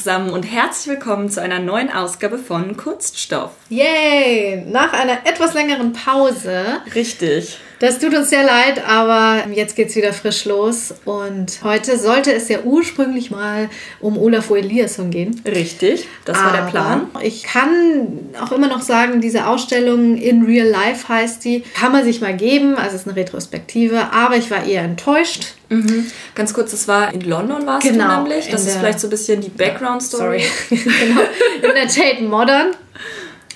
Zusammen 0.00 0.30
und 0.30 0.44
herzlich 0.44 0.96
willkommen 0.96 1.28
zu 1.28 1.42
einer 1.42 1.58
neuen 1.58 1.92
Ausgabe 1.92 2.38
von 2.38 2.74
Kunststoff. 2.74 3.50
Yay! 3.68 4.64
Nach 4.66 4.94
einer 4.94 5.26
etwas 5.26 5.52
längeren 5.52 5.92
Pause. 5.92 6.64
Richtig. 6.94 7.58
Das 7.80 7.98
tut 7.98 8.14
uns 8.14 8.28
sehr 8.28 8.44
leid, 8.44 8.86
aber 8.86 9.48
jetzt 9.54 9.74
geht's 9.74 9.96
wieder 9.96 10.12
frisch 10.12 10.44
los. 10.44 10.94
Und 11.06 11.60
heute 11.64 11.98
sollte 11.98 12.30
es 12.30 12.50
ja 12.50 12.58
ursprünglich 12.62 13.30
mal 13.30 13.70
um 14.00 14.18
Olafur 14.18 14.58
Eliasson 14.58 15.10
gehen. 15.10 15.40
Richtig, 15.46 16.06
das 16.26 16.36
war 16.36 16.52
der 16.52 16.70
Plan. 16.70 17.08
Ich 17.22 17.42
kann 17.42 18.30
auch 18.38 18.52
immer 18.52 18.68
noch 18.68 18.82
sagen, 18.82 19.22
diese 19.22 19.46
Ausstellung 19.46 20.18
in 20.18 20.44
Real 20.44 20.68
Life 20.68 21.08
heißt 21.08 21.42
die, 21.42 21.64
kann 21.74 21.90
man 21.90 22.04
sich 22.04 22.20
mal 22.20 22.36
geben. 22.36 22.76
Also 22.76 22.96
es 22.96 23.02
ist 23.02 23.08
eine 23.08 23.16
Retrospektive, 23.16 24.12
aber 24.12 24.36
ich 24.36 24.50
war 24.50 24.62
eher 24.62 24.82
enttäuscht. 24.82 25.54
Mhm. 25.70 26.04
Ganz 26.34 26.52
kurz, 26.52 26.72
das 26.72 26.86
war 26.86 27.14
in 27.14 27.22
London 27.22 27.66
warst 27.66 27.86
genau, 27.86 28.24
du 28.24 28.28
nämlich. 28.28 28.50
Das 28.50 28.66
ist 28.66 28.76
vielleicht 28.76 29.00
so 29.00 29.06
ein 29.06 29.10
bisschen 29.10 29.40
die 29.40 29.48
Background-Story. 29.48 30.44
Sorry. 30.68 30.82
genau, 31.00 31.22
in 31.62 31.74
der 31.74 31.88
Tate 31.88 32.22
Modern. 32.24 32.72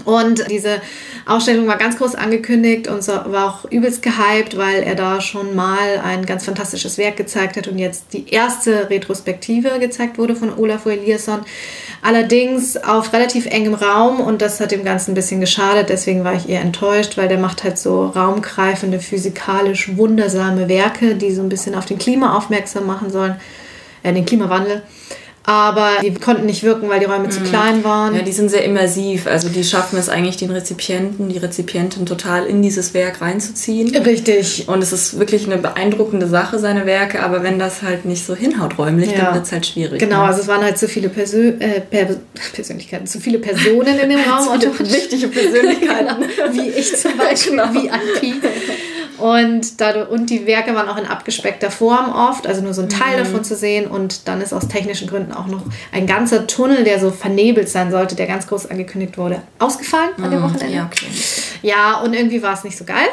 Und 0.04 0.50
diese 0.50 0.80
Ausstellung 1.26 1.66
war 1.66 1.78
ganz 1.78 1.96
groß 1.96 2.14
angekündigt 2.14 2.88
und 2.88 3.06
war 3.08 3.46
auch 3.46 3.70
übelst 3.70 4.02
gehypt, 4.02 4.56
weil 4.56 4.82
er 4.82 4.94
da 4.94 5.20
schon 5.20 5.54
mal 5.54 6.00
ein 6.02 6.26
ganz 6.26 6.44
fantastisches 6.44 6.98
Werk 6.98 7.16
gezeigt 7.16 7.56
hat 7.56 7.68
und 7.68 7.78
jetzt 7.78 8.12
die 8.12 8.28
erste 8.28 8.90
Retrospektive 8.90 9.78
gezeigt 9.78 10.18
wurde 10.18 10.36
von 10.36 10.56
Olafur 10.56 10.92
Eliasson. 10.92 11.40
Allerdings 12.02 12.76
auf 12.76 13.12
relativ 13.14 13.46
engem 13.46 13.74
Raum 13.74 14.20
und 14.20 14.42
das 14.42 14.60
hat 14.60 14.72
dem 14.72 14.84
Ganzen 14.84 15.12
ein 15.12 15.14
bisschen 15.14 15.40
geschadet. 15.40 15.88
Deswegen 15.88 16.24
war 16.24 16.34
ich 16.34 16.48
eher 16.48 16.60
enttäuscht, 16.60 17.16
weil 17.16 17.28
der 17.28 17.38
macht 17.38 17.64
halt 17.64 17.78
so 17.78 18.06
raumgreifende, 18.06 19.00
physikalisch 19.00 19.96
wundersame 19.96 20.68
Werke, 20.68 21.14
die 21.14 21.32
so 21.32 21.42
ein 21.42 21.48
bisschen 21.48 21.74
auf 21.74 21.86
den 21.86 21.98
Klima 21.98 22.36
aufmerksam 22.36 22.86
machen 22.86 23.10
sollen, 23.10 23.36
äh, 24.02 24.12
den 24.12 24.26
Klimawandel 24.26 24.82
aber 25.46 25.98
die 26.02 26.14
konnten 26.14 26.46
nicht 26.46 26.62
wirken, 26.62 26.88
weil 26.88 27.00
die 27.00 27.06
Räume 27.06 27.28
zu 27.28 27.40
mhm. 27.40 27.44
klein 27.44 27.84
waren. 27.84 28.14
Ja, 28.14 28.22
die 28.22 28.32
sind 28.32 28.48
sehr 28.48 28.64
immersiv. 28.64 29.26
Also 29.26 29.50
die 29.50 29.62
schaffen 29.62 29.98
es 29.98 30.08
eigentlich, 30.08 30.38
den 30.38 30.50
Rezipienten, 30.50 31.28
die 31.28 31.36
Rezipientin 31.36 32.06
total 32.06 32.46
in 32.46 32.62
dieses 32.62 32.94
Werk 32.94 33.20
reinzuziehen. 33.20 33.94
Richtig. 33.94 34.68
Und 34.68 34.82
es 34.82 34.92
ist 34.92 35.18
wirklich 35.18 35.44
eine 35.44 35.58
beeindruckende 35.58 36.26
Sache, 36.26 36.58
seine 36.58 36.86
Werke, 36.86 37.22
aber 37.22 37.42
wenn 37.42 37.58
das 37.58 37.82
halt 37.82 38.06
nicht 38.06 38.24
so 38.24 38.34
hinhaut 38.34 38.78
räumlich, 38.78 39.12
ja. 39.12 39.26
dann 39.26 39.34
wird 39.34 39.44
es 39.44 39.52
halt 39.52 39.66
schwierig. 39.66 40.00
Genau, 40.00 40.22
ne? 40.22 40.28
also 40.28 40.40
es 40.40 40.48
waren 40.48 40.64
halt 40.64 40.78
zu 40.78 40.88
viele 40.88 41.10
Persö 41.10 41.52
äh, 41.58 41.80
per 41.80 42.16
Persönlichkeiten, 42.54 43.06
zu 43.06 43.20
viele 43.20 43.38
Personen 43.38 43.98
in 43.98 44.08
dem 44.08 44.20
Raum. 44.28 44.48
und 44.48 44.80
wichtige 44.80 45.28
Persönlichkeiten. 45.28 46.06
genau. 46.36 46.52
Wie 46.52 46.70
ich 46.70 46.96
zum 46.96 47.16
Beispiel, 47.18 47.52
genau. 47.52 47.74
wie 47.74 47.90
Anpi. 47.90 48.34
Und, 49.18 49.80
dadurch, 49.80 50.10
und 50.10 50.28
die 50.28 50.46
Werke 50.46 50.74
waren 50.74 50.88
auch 50.88 50.96
in 50.96 51.06
abgespeckter 51.06 51.70
Form 51.70 52.12
oft, 52.12 52.46
also 52.46 52.62
nur 52.62 52.74
so 52.74 52.82
ein 52.82 52.88
Teil 52.88 53.14
mhm. 53.14 53.24
davon 53.24 53.44
zu 53.44 53.54
sehen. 53.54 53.86
Und 53.86 54.26
dann 54.26 54.40
ist 54.40 54.52
aus 54.52 54.66
technischen 54.68 55.08
Gründen 55.08 55.32
auch 55.34 55.46
noch 55.46 55.62
ein 55.92 56.06
ganzer 56.06 56.46
Tunnel, 56.46 56.84
der 56.84 57.00
so 57.00 57.10
vernebelt 57.10 57.68
sein 57.68 57.90
sollte, 57.90 58.14
der 58.14 58.26
ganz 58.26 58.46
groß 58.46 58.66
angekündigt 58.66 59.18
wurde, 59.18 59.42
ausgefallen 59.58 60.10
an 60.22 60.30
dem 60.30 60.40
mhm. 60.40 60.44
Wochenende. 60.44 60.74
Ja, 60.74 60.86
okay. 60.86 61.06
ja, 61.62 62.00
und 62.00 62.14
irgendwie 62.14 62.42
war 62.42 62.54
es 62.54 62.64
nicht 62.64 62.76
so 62.76 62.84
geil, 62.84 63.08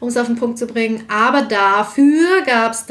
um 0.00 0.08
es 0.08 0.16
auf 0.16 0.26
den 0.26 0.36
Punkt 0.36 0.58
zu 0.58 0.66
bringen. 0.66 1.04
Aber 1.08 1.42
dafür 1.42 2.42
gab 2.46 2.72
es, 2.72 2.86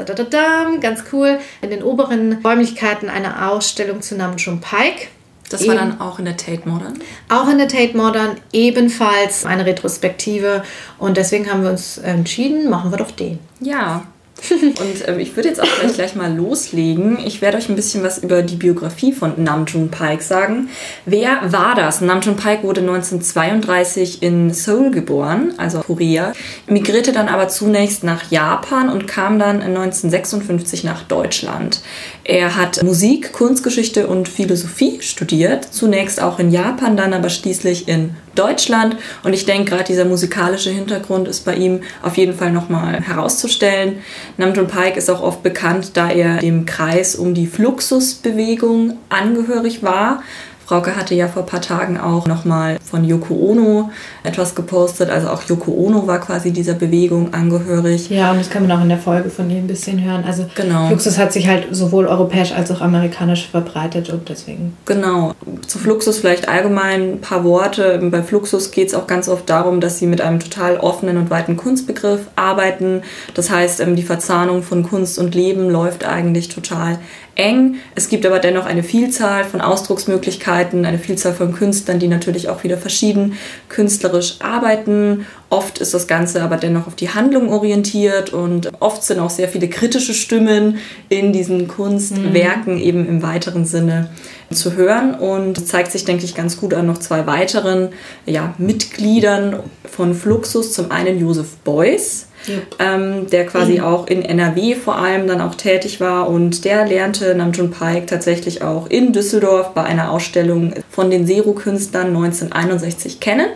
ganz 0.82 1.04
cool, 1.12 1.40
in 1.62 1.70
den 1.70 1.84
oberen 1.84 2.40
Räumlichkeiten 2.44 3.10
eine 3.10 3.50
Ausstellung 3.50 4.02
zu 4.02 4.16
Namen 4.16 4.38
John 4.38 4.62
Pike. 4.62 5.08
Das 5.50 5.68
war 5.68 5.76
dann 5.76 6.02
auch 6.02 6.18
in 6.18 6.26
der 6.26 6.38
Tate 6.38 6.68
Modern? 6.68 7.00
Auch 7.30 7.48
in 7.48 7.60
der 7.60 7.68
Tate 7.68 7.96
Modern, 7.96 8.38
ebenfalls 8.52 9.46
eine 9.46 9.66
Retrospektive. 9.66 10.64
Und 10.98 11.18
deswegen 11.18 11.52
haben 11.52 11.62
wir 11.62 11.70
uns 11.70 12.00
entschieden, 12.00 12.70
machen 12.70 12.92
wir 12.92 12.98
doch 12.98 13.12
den. 13.12 13.40
Ja, 13.60 14.06
und 14.62 15.08
äh, 15.08 15.18
ich 15.20 15.36
würde 15.36 15.50
jetzt 15.50 15.62
auch 15.62 15.80
gleich, 15.80 15.94
gleich 15.94 16.16
mal 16.16 16.34
loslegen. 16.34 17.18
Ich 17.26 17.42
werde 17.42 17.58
euch 17.58 17.70
ein 17.70 17.76
bisschen 17.76 18.04
was 18.04 18.18
über 18.18 18.42
die 18.42 18.58
Biografie 18.58 19.14
von 19.14 19.42
Namjoon 19.42 19.90
Pike 19.90 20.22
sagen. 20.22 20.70
Wer 21.06 21.52
war 21.52 21.76
das? 21.76 22.02
Namjoon 22.02 22.36
Pike 22.36 22.64
wurde 22.64 22.82
1932 22.82 24.22
in 24.22 24.54
Seoul 24.54 24.92
geboren, 24.92 25.54
also 25.58 25.80
Korea, 25.80 26.34
migrierte 26.68 27.12
dann 27.12 27.28
aber 27.28 27.48
zunächst 27.48 28.04
nach 28.04 28.30
Japan 28.30 28.90
und 28.90 29.08
kam 29.08 29.40
dann 29.40 29.62
1956 29.62 30.84
nach 30.84 31.04
Deutschland. 31.04 31.82
Er 32.24 32.56
hat 32.56 32.84
Musik, 32.84 33.32
Kunstgeschichte 33.34 34.08
und 34.08 34.28
Philosophie 34.28 35.00
studiert, 35.02 35.66
zunächst 35.72 36.22
auch 36.22 36.40
in 36.40 36.52
Japan, 36.52 36.98
dann 36.98 37.14
aber 37.14 37.30
schließlich 37.30 37.88
in 37.88 38.16
Deutschland. 38.36 38.98
Und 39.24 39.34
ich 39.34 39.46
denke, 39.46 39.72
gerade 39.72 39.86
dieser 39.86 40.06
musikalische 40.06 40.70
Hintergrund 40.70 41.28
ist 41.28 41.46
bei 41.46 41.56
ihm 41.56 41.82
auf 42.02 42.18
jeden 42.18 42.36
Fall 42.36 42.52
nochmal 42.52 43.02
herauszustellen. 43.02 44.02
Namjoon 44.38 44.68
Pike 44.68 44.98
ist 44.98 45.10
auch 45.10 45.22
oft 45.22 45.44
bekannt, 45.44 45.92
da 45.96 46.10
er 46.10 46.40
dem 46.40 46.66
Kreis 46.66 47.16
um 47.16 47.34
die 47.34 47.48
Fluxusbewegung 47.48 48.98
angehörig 49.10 49.82
war. 49.82 50.24
Frauke 50.66 50.96
hatte 50.96 51.14
ja 51.14 51.28
vor 51.28 51.44
ein 51.44 51.46
paar 51.48 51.62
Tagen 51.62 52.00
auch 52.00 52.26
nochmal 52.26 52.78
von 52.84 53.04
Yoko 53.04 53.36
Ono 53.36 53.92
etwas 54.24 54.56
gepostet. 54.56 55.10
Also 55.10 55.30
auch 55.30 55.44
Yoko 55.44 55.72
Ono 55.72 56.08
war 56.08 56.20
quasi 56.20 56.52
dieser 56.52 56.74
Bewegung 56.74 57.34
angehörig. 57.34 58.10
Ja, 58.10 58.32
und 58.32 58.40
das 58.40 58.50
kann 58.50 58.68
man 58.68 58.78
auch 58.78 58.82
in 58.82 58.90
der 58.90 58.98
Folge 58.98 59.30
von 59.30 59.50
ihr 59.50 59.58
ein 59.58 59.68
bisschen 59.68 60.04
hören. 60.04 60.24
Also 60.26 60.48
genau. 60.56 60.88
Fluxus 60.88 61.20
hat 61.20 61.34
sich 61.34 61.48
halt 61.48 61.68
sowohl 61.72 62.08
europäisch 62.08 62.52
als 62.52 62.72
auch 62.72 62.82
amerikanisch 62.82 63.48
verbreitet 63.48 64.10
und 64.10 64.28
deswegen. 64.28 64.76
Genau. 64.86 65.34
Zu 65.68 65.78
Fluxus 65.78 66.18
vielleicht 66.18 66.50
allgemein 66.50 67.14
ein 67.14 67.22
paar 67.22 67.44
Worte. 67.44 68.00
Bei 68.12 68.24
Fluxus 68.24 68.72
geht 68.72 68.88
es 68.88 68.96
auch 68.96 69.06
ganz 69.06 69.30
oft 69.30 69.48
darum, 69.50 69.82
dass 69.82 70.00
sie 70.00 70.08
mit 70.08 70.22
einem 70.22 70.40
total 70.40 70.78
offenen 70.78 71.18
und 71.18 71.30
weiten 71.30 71.58
Kunstbegriff 71.58 72.22
arbeiten. 72.36 73.04
Das 73.36 73.52
heißt, 73.52 73.82
ähm, 73.82 73.96
die 73.96 74.04
Verzahnung 74.04 74.64
von 74.64 74.82
Kunst 74.82 75.20
und 75.20 75.36
Leben 75.36 75.70
läuft 75.70 76.06
eigentlich 76.06 76.50
total 76.50 76.98
eng. 77.36 77.76
Es 77.96 78.10
gibt 78.10 78.26
aber 78.26 78.40
dennoch 78.40 78.66
eine 78.66 78.84
Vielzahl 78.84 79.44
von 79.44 79.62
Ausdrucksmöglichkeiten, 79.62 80.86
eine 80.86 80.98
Vielzahl 80.98 81.34
von 81.34 81.54
Künstlern, 81.54 82.00
die 82.00 82.08
natürlich 82.08 82.50
auch 82.50 82.64
wieder 82.64 82.78
verschieden 82.78 83.38
künstlerisch 83.70 84.38
arbeiten. 84.40 85.26
Oft 85.50 85.80
ist 85.80 85.94
das 85.94 86.08
Ganze 86.08 86.42
aber 86.42 86.58
dennoch 86.58 86.88
auf 86.88 86.96
die 86.96 87.10
Handlung 87.10 87.50
orientiert 87.50 88.34
und 88.34 88.72
oft 88.82 89.04
sind 89.04 89.20
auch 89.20 89.30
sehr 89.30 89.48
viele 89.48 89.68
kritische 89.68 90.14
Stimmen 90.14 90.78
in 91.10 91.34
diesen 91.34 91.68
Kunstwerken 91.68 92.76
mhm. 92.76 92.82
eben 92.82 93.08
im 93.08 93.22
weiteren 93.22 93.66
Sinne 93.66 94.10
zu 94.52 94.74
hören 94.74 95.16
und 95.16 95.68
zeigt 95.68 95.92
sich, 95.92 96.06
denke 96.06 96.26
ich, 96.26 96.36
ganz 96.36 96.58
gut 96.58 96.74
an 96.74 96.86
noch 96.86 97.00
zwei 97.00 97.26
weiteren 97.26 97.90
ja, 98.26 98.54
Mitgliedern 98.58 99.60
von 99.90 100.14
Fluxus. 100.14 100.74
Zum 100.74 100.92
einen 100.92 101.20
Josef 101.20 101.56
Beuys, 101.64 102.28
Yep. 102.48 102.76
Ähm, 102.80 103.30
der 103.30 103.46
quasi 103.46 103.80
mhm. 103.80 103.84
auch 103.84 104.08
in 104.08 104.24
NRW 104.24 104.76
vor 104.76 104.98
allem 104.98 105.28
dann 105.28 105.42
auch 105.42 105.56
tätig 105.56 106.00
war 106.00 106.30
und 106.30 106.66
der 106.66 106.86
lernte 106.86 107.36
Namjoon 107.36 107.72
Pike 107.72 108.06
tatsächlich 108.06 108.62
auch 108.62 108.88
in 108.88 109.14
Düsseldorf 109.14 109.74
bei 109.74 109.84
einer 109.84 110.12
Ausstellung 110.12 110.74
von 110.90 111.10
den 111.10 111.26
Zero-Künstlern 111.26 112.08
1961 112.08 113.20
kennen. 113.20 113.48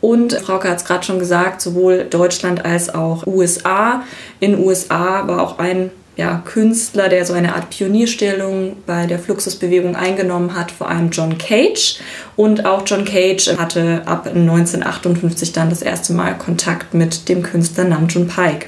Und 0.00 0.32
Frauke 0.32 0.68
hat 0.68 0.78
es 0.78 0.84
gerade 0.84 1.04
schon 1.04 1.20
gesagt, 1.20 1.60
sowohl 1.60 2.04
Deutschland 2.10 2.64
als 2.64 2.92
auch 2.92 3.24
USA. 3.24 4.02
In 4.40 4.58
USA 4.58 5.28
war 5.28 5.40
auch 5.40 5.58
ein 5.60 5.92
ja, 6.16 6.42
Künstler, 6.44 7.08
der 7.08 7.24
so 7.24 7.32
eine 7.32 7.54
Art 7.54 7.70
Pionierstellung 7.70 8.76
bei 8.86 9.06
der 9.06 9.18
Fluxusbewegung 9.18 9.96
eingenommen 9.96 10.54
hat, 10.54 10.70
vor 10.70 10.88
allem 10.88 11.10
John 11.10 11.38
Cage. 11.38 12.00
Und 12.36 12.66
auch 12.66 12.82
John 12.84 13.04
Cage 13.04 13.56
hatte 13.56 14.02
ab 14.04 14.26
1958 14.26 15.52
dann 15.52 15.70
das 15.70 15.80
erste 15.80 16.12
Mal 16.12 16.36
Kontakt 16.36 16.92
mit 16.92 17.28
dem 17.28 17.42
Künstler 17.42 17.84
Namjoon 17.84 18.28
Pike. 18.28 18.66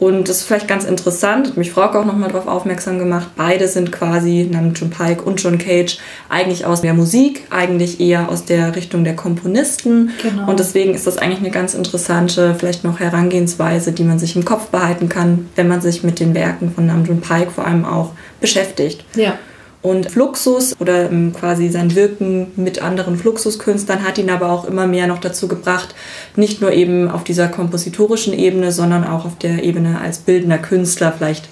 Und 0.00 0.30
das 0.30 0.38
ist 0.38 0.42
vielleicht 0.44 0.66
ganz 0.66 0.84
interessant, 0.84 1.48
hat 1.48 1.56
mich 1.58 1.72
Frauke 1.72 1.98
auch 1.98 2.06
nochmal 2.06 2.30
darauf 2.30 2.48
aufmerksam 2.48 2.98
gemacht. 2.98 3.28
Beide 3.36 3.68
sind 3.68 3.92
quasi, 3.92 4.48
Namjoon 4.50 4.88
Pike 4.88 5.22
und 5.22 5.42
John 5.42 5.58
Cage, 5.58 5.98
eigentlich 6.30 6.64
aus 6.64 6.80
der 6.80 6.94
Musik, 6.94 7.46
eigentlich 7.50 8.00
eher 8.00 8.30
aus 8.30 8.46
der 8.46 8.74
Richtung 8.74 9.04
der 9.04 9.14
Komponisten. 9.14 10.12
Genau. 10.22 10.48
Und 10.48 10.58
deswegen 10.58 10.94
ist 10.94 11.06
das 11.06 11.18
eigentlich 11.18 11.40
eine 11.40 11.50
ganz 11.50 11.74
interessante, 11.74 12.54
vielleicht 12.58 12.82
noch 12.82 12.98
Herangehensweise, 12.98 13.92
die 13.92 14.04
man 14.04 14.18
sich 14.18 14.36
im 14.36 14.44
Kopf 14.46 14.68
behalten 14.68 15.10
kann, 15.10 15.50
wenn 15.54 15.68
man 15.68 15.82
sich 15.82 16.02
mit 16.02 16.18
den 16.18 16.34
Werken 16.34 16.72
von 16.72 16.86
Namjoon 16.86 17.20
Pike 17.20 17.50
vor 17.50 17.66
allem 17.66 17.84
auch 17.84 18.12
beschäftigt. 18.40 19.04
Ja. 19.14 19.34
Und 19.82 20.10
Fluxus 20.10 20.76
oder 20.78 21.10
ähm, 21.10 21.32
quasi 21.32 21.70
sein 21.70 21.94
Wirken 21.94 22.48
mit 22.56 22.82
anderen 22.82 23.16
Fluxuskünstlern 23.16 24.04
hat 24.04 24.18
ihn 24.18 24.28
aber 24.28 24.50
auch 24.50 24.66
immer 24.66 24.86
mehr 24.86 25.06
noch 25.06 25.20
dazu 25.20 25.48
gebracht, 25.48 25.94
nicht 26.36 26.60
nur 26.60 26.72
eben 26.72 27.10
auf 27.10 27.24
dieser 27.24 27.48
kompositorischen 27.48 28.34
Ebene, 28.34 28.72
sondern 28.72 29.04
auch 29.04 29.24
auf 29.24 29.38
der 29.38 29.64
Ebene 29.64 29.98
als 30.00 30.18
bildender 30.18 30.58
Künstler 30.58 31.12
vielleicht 31.16 31.48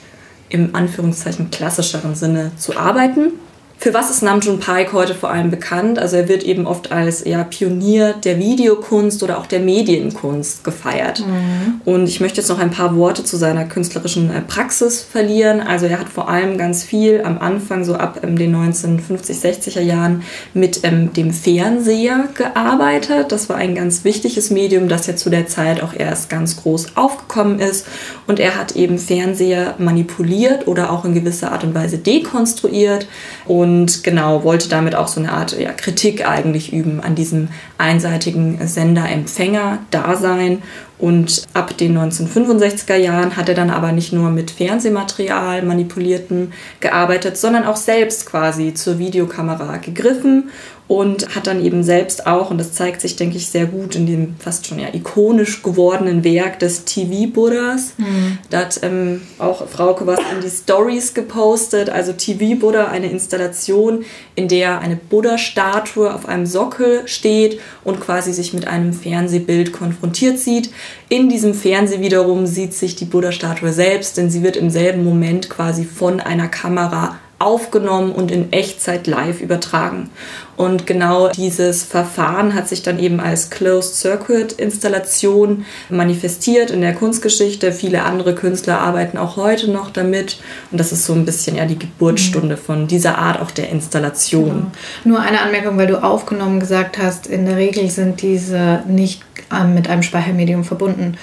im 0.51 0.75
Anführungszeichen 0.75 1.51
klassischeren 1.51 2.15
Sinne 2.15 2.53
zu 2.59 2.77
arbeiten. 2.77 3.33
Für 3.81 3.95
was 3.95 4.11
ist 4.11 4.23
Namjoon 4.23 4.59
Paik 4.59 4.93
heute 4.93 5.15
vor 5.15 5.31
allem 5.31 5.53
bekannt? 5.53 6.01
Also 6.01 6.17
er 6.17 6.29
wird 6.29 6.43
eben 6.43 6.67
oft 6.67 6.91
als 6.91 7.25
ja, 7.25 7.45
Pionier 7.45 8.13
der 8.13 8.41
Videokunst 8.41 9.23
oder 9.23 9.39
auch 9.39 9.47
der 9.47 9.61
Medienkunst 9.61 10.65
gefeiert. 10.65 11.21
Mhm. 11.21 11.81
Und 11.85 12.09
ich 12.09 12.19
möchte 12.19 12.41
jetzt 12.41 12.49
noch 12.49 12.59
ein 12.59 12.73
paar 12.73 12.97
Worte 12.97 13.23
zu 13.23 13.37
seiner 13.37 13.65
künstlerischen 13.67 14.35
äh, 14.35 14.41
Praxis 14.41 15.01
verlieren. 15.03 15.61
Also 15.61 15.87
er 15.87 16.01
hat 16.01 16.09
vor 16.09 16.29
allem 16.29 16.59
ganz 16.59 16.83
viel 16.83 17.23
am 17.23 17.39
Anfang, 17.39 17.85
so 17.85 17.95
ab 17.95 18.21
ähm, 18.25 18.37
den 18.37 18.53
1950, 18.53 19.37
60er 19.37 19.81
Jahren, 19.81 20.25
mit 20.55 20.81
ähm, 20.83 21.13
dem 21.13 21.33
Fernseher 21.33 22.25
gearbeitet. 22.35 23.31
Das 23.31 23.49
war 23.49 23.57
ein 23.57 23.77
ganz 23.77 24.03
wichtiges 24.03 24.51
Medium, 24.51 24.89
das 24.89 25.07
ja 25.07 25.15
zu 25.15 25.31
der 25.31 25.47
Zeit 25.47 25.85
auch 25.85 25.95
erst 25.95 26.31
ganz 26.31 26.57
groß 26.57 26.97
aufgekommen 26.97 27.61
ist. 27.61 27.87
Und 28.27 28.41
er 28.41 28.57
hat 28.57 28.75
eben 28.75 28.99
Fernseher 28.99 29.77
manipuliert 29.79 30.67
oder 30.67 30.91
auch 30.91 31.05
in 31.05 31.15
gewisser 31.15 31.53
Art 31.53 31.63
und 31.63 31.77
Weise 31.77 31.99
dekonstruiert. 31.99 33.07
Und 33.47 33.68
und 33.69 34.03
genau 34.03 34.45
wollte 34.45 34.69
damit 34.69 34.95
auch 34.95 35.09
so 35.09 35.21
eine 35.21 35.33
Art 35.33 35.59
ja, 35.59 35.73
Kritik 35.73 36.27
eigentlich 36.27 36.73
üben 36.73 37.01
an 37.01 37.15
diesem 37.15 37.49
einseitigen 37.77 38.67
Sender-Empfänger-Dasein. 38.67 40.63
Und 40.99 41.47
ab 41.55 41.77
den 41.77 41.97
1965er 41.97 42.97
Jahren 42.97 43.37
hat 43.37 43.49
er 43.49 43.55
dann 43.55 43.71
aber 43.71 43.93
nicht 43.93 44.13
nur 44.13 44.31
mit 44.31 44.51
Fernsehmaterial 44.51 45.63
manipulierten 45.63 46.53
gearbeitet, 46.81 47.37
sondern 47.37 47.65
auch 47.65 47.77
selbst 47.77 48.27
quasi 48.27 48.75
zur 48.75 48.99
Videokamera 48.99 49.77
gegriffen 49.77 50.51
und 50.89 51.35
hat 51.35 51.47
dann 51.47 51.63
eben 51.63 51.85
selbst 51.85 52.27
auch, 52.27 52.51
und 52.51 52.57
das 52.59 52.73
zeigt 52.73 53.03
sich, 53.03 53.15
denke 53.15 53.37
ich, 53.37 53.49
sehr 53.49 53.67
gut 53.67 53.95
in 53.95 54.07
dem 54.07 54.37
fast 54.39 54.67
schon 54.67 54.79
ja 54.79 54.89
ikonisch 54.93 55.63
gewordenen 55.63 56.25
Werk 56.25 56.59
des 56.59 56.87
TV-Buddhas. 56.87 57.93
Mhm. 57.99 58.39
Da 58.49 58.61
hat 58.61 58.81
ähm, 58.83 59.21
auch 59.39 59.69
Frauke 59.69 60.07
was 60.07 60.19
in 60.19 60.41
die 60.43 60.49
Stories 60.49 61.13
gepostet, 61.13 61.91
also 61.91 62.15
TV-Buddha, 62.15 62.87
eine 62.87 63.11
Installation, 63.11 64.07
in 64.39 64.47
der 64.47 64.79
eine 64.79 64.95
Buddha-Statue 64.95 66.15
auf 66.15 66.29
einem 66.29 66.47
Sockel 66.47 67.09
steht 67.09 67.59
und 67.83 68.01
quasi 68.01 68.33
sich 68.33 68.55
mit 68.55 68.69
einem 68.69 68.93
Fernsehbild 68.93 69.73
konfrontiert 69.73 70.39
sieht. 70.39 70.71
In 71.09 71.29
diesem 71.29 71.55
Fernseh 71.55 72.01
wiederum 72.01 72.47
sieht 72.47 72.73
sich 72.73 72.95
die 72.95 73.05
Buddha-Statue 73.05 73.73
selbst, 73.73 74.17
denn 74.17 74.31
sie 74.31 74.45
wird 74.45 74.57
im 74.57 74.71
selben 74.71 75.03
Moment 75.03 75.51
quasi 75.51 75.85
von 75.85 76.21
einer 76.21 76.47
Kamera 76.47 77.19
aufgenommen 77.39 78.13
und 78.13 78.31
in 78.31 78.53
Echtzeit 78.53 79.07
live 79.07 79.41
übertragen. 79.41 80.11
Und 80.57 80.89
genau 80.89 81.29
dieses 81.29 81.85
Verfahren 81.85 82.53
hat 82.53 82.69
sich 82.69 82.83
dann 82.83 82.99
eben 82.99 83.21
als 83.21 83.49
Closed 83.49 83.95
Circuit 83.95 84.53
Installation 84.53 85.65
manifestiert 85.89 86.73
in 86.73 86.81
der 86.81 86.95
Kunstgeschichte. 86.95 87.71
Viele 87.71 88.03
andere 88.03 88.35
Künstler 88.35 88.81
arbeiten 88.81 89.19
auch 89.19 89.37
heute 89.37 89.71
noch 89.71 89.91
damit. 89.91 90.41
Und 90.73 90.79
das 90.81 90.91
ist 90.91 91.05
so 91.05 91.13
ein 91.13 91.25
bisschen 91.25 91.55
ja 91.55 91.65
die 91.65 91.79
Geburtsstunde 91.79 92.57
mhm. 92.57 92.61
von 92.61 92.87
dieser 92.89 93.19
Art 93.19 93.41
auch 93.41 93.53
der 93.53 93.71
Installation. 93.71 94.73
Genau. 95.05 95.17
Nur 95.17 95.21
eine 95.21 95.43
Anmerkung, 95.43 95.79
weil 95.79 95.87
du 95.87 96.03
aufgenommen 96.03 96.59
gesagt 96.59 96.99
hast, 96.99 97.29
in 97.29 97.47
der 97.47 97.57
Regel 97.57 97.89
sind 97.89 98.21
diese 98.21 98.83
nicht 98.89 99.23
ähm, 99.53 99.75
mit 99.75 99.89
einem 99.89 100.03
Speichermedium 100.03 100.65
verbunden. 100.65 101.17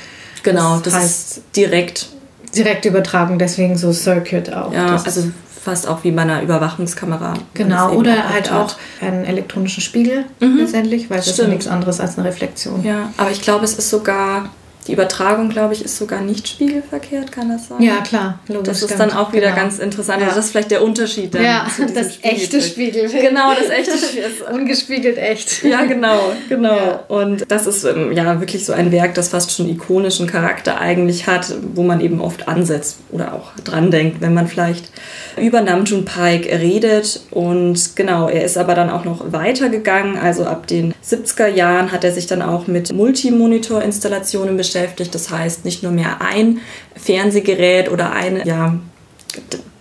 Genau, 0.43 0.75
das, 0.75 0.93
das 0.93 0.93
heißt 0.93 1.41
direkt 1.57 2.07
direkt 2.55 2.85
übertragen, 2.85 3.37
deswegen 3.37 3.77
so 3.77 3.91
Circuit 3.91 4.53
auch. 4.53 4.73
Ja, 4.73 4.95
also 4.95 5.29
fast 5.65 5.87
auch 5.87 6.03
wie 6.03 6.11
bei 6.11 6.21
einer 6.21 6.43
Überwachungskamera. 6.43 7.33
Genau, 7.55 7.91
oder 7.93 8.29
halt 8.29 8.51
auch 8.51 8.75
einen 9.01 9.25
elektronischen 9.25 9.81
Spiegel 9.81 10.25
mhm. 10.39 10.57
letztendlich, 10.57 11.09
weil 11.09 11.17
das 11.17 11.27
ist 11.27 11.39
ja 11.39 11.47
nichts 11.47 11.67
anderes 11.67 11.99
als 11.99 12.19
eine 12.19 12.27
Reflexion. 12.27 12.83
Ja, 12.83 13.11
aber 13.17 13.31
ich 13.31 13.41
glaube, 13.41 13.65
es 13.65 13.73
ist 13.73 13.89
sogar 13.89 14.49
die 14.87 14.93
Übertragung, 14.93 15.49
glaube 15.49 15.73
ich, 15.73 15.83
ist 15.83 15.97
sogar 15.97 16.21
nicht 16.21 16.47
spiegelverkehrt, 16.47 17.31
kann 17.31 17.49
das 17.49 17.69
sein? 17.69 17.81
Ja, 17.81 18.01
klar. 18.01 18.39
Logisch, 18.47 18.67
das 18.67 18.83
ist 18.83 18.99
dann 18.99 19.11
auch 19.11 19.33
wieder 19.33 19.47
genau. 19.47 19.61
ganz 19.61 19.79
interessant. 19.79 20.21
Ja. 20.21 20.27
Also 20.27 20.37
das 20.37 20.45
ist 20.45 20.51
vielleicht 20.51 20.69
der 20.69 20.83
Unterschied 20.83 21.33
dann. 21.33 21.43
Ja, 21.43 21.67
das 21.95 22.19
echte 22.21 22.61
Spiegelbild. 22.61 23.29
Genau, 23.29 23.53
das 23.55 23.69
echte 23.69 23.97
Spiegelbild. 23.97 24.49
Ungespiegelt 24.53 25.17
echt. 25.17 25.63
Ja, 25.63 25.85
genau, 25.85 26.33
genau. 26.49 26.75
Ja. 26.75 27.03
Und 27.07 27.45
das 27.49 27.65
ist 27.65 27.83
ähm, 27.83 28.11
ja 28.11 28.39
wirklich 28.39 28.63
so 28.63 28.73
ein 28.73 28.91
Werk, 28.91 29.15
das 29.15 29.29
fast 29.29 29.51
schon 29.51 29.67
ikonischen 29.67 30.27
Charakter 30.27 30.79
eigentlich 30.79 31.25
hat, 31.25 31.55
wo 31.73 31.81
man 31.81 31.99
eben 31.99 32.21
oft 32.21 32.47
ansetzt 32.47 32.97
oder 33.11 33.33
auch 33.33 33.53
dran 33.63 33.89
denkt, 33.89 34.21
wenn 34.21 34.35
man 34.35 34.47
vielleicht 34.47 34.91
über 35.41 35.61
Namjoon 35.61 36.05
Paik 36.05 36.45
redet. 36.45 37.21
Und 37.31 37.95
genau, 37.95 38.29
er 38.29 38.45
ist 38.45 38.57
aber 38.57 38.75
dann 38.75 38.91
auch 38.91 39.03
noch 39.03 39.31
weitergegangen. 39.31 40.19
Also 40.19 40.45
ab 40.45 40.67
den 40.67 40.93
70er 41.03 41.47
Jahren 41.47 41.91
hat 41.91 42.03
er 42.03 42.11
sich 42.11 42.27
dann 42.27 42.43
auch 42.43 42.67
mit 42.67 42.93
Multimonitor-Installationen 42.93 44.55
beschäftigt 44.55 44.74
beschäftigt. 44.75 45.15
Das 45.15 45.29
heißt, 45.29 45.65
nicht 45.65 45.83
nur 45.83 45.91
mehr 45.91 46.21
ein 46.21 46.59
Fernsehgerät 46.95 47.89
oder 47.89 48.11
ein 48.11 48.41
ja, 48.45 48.77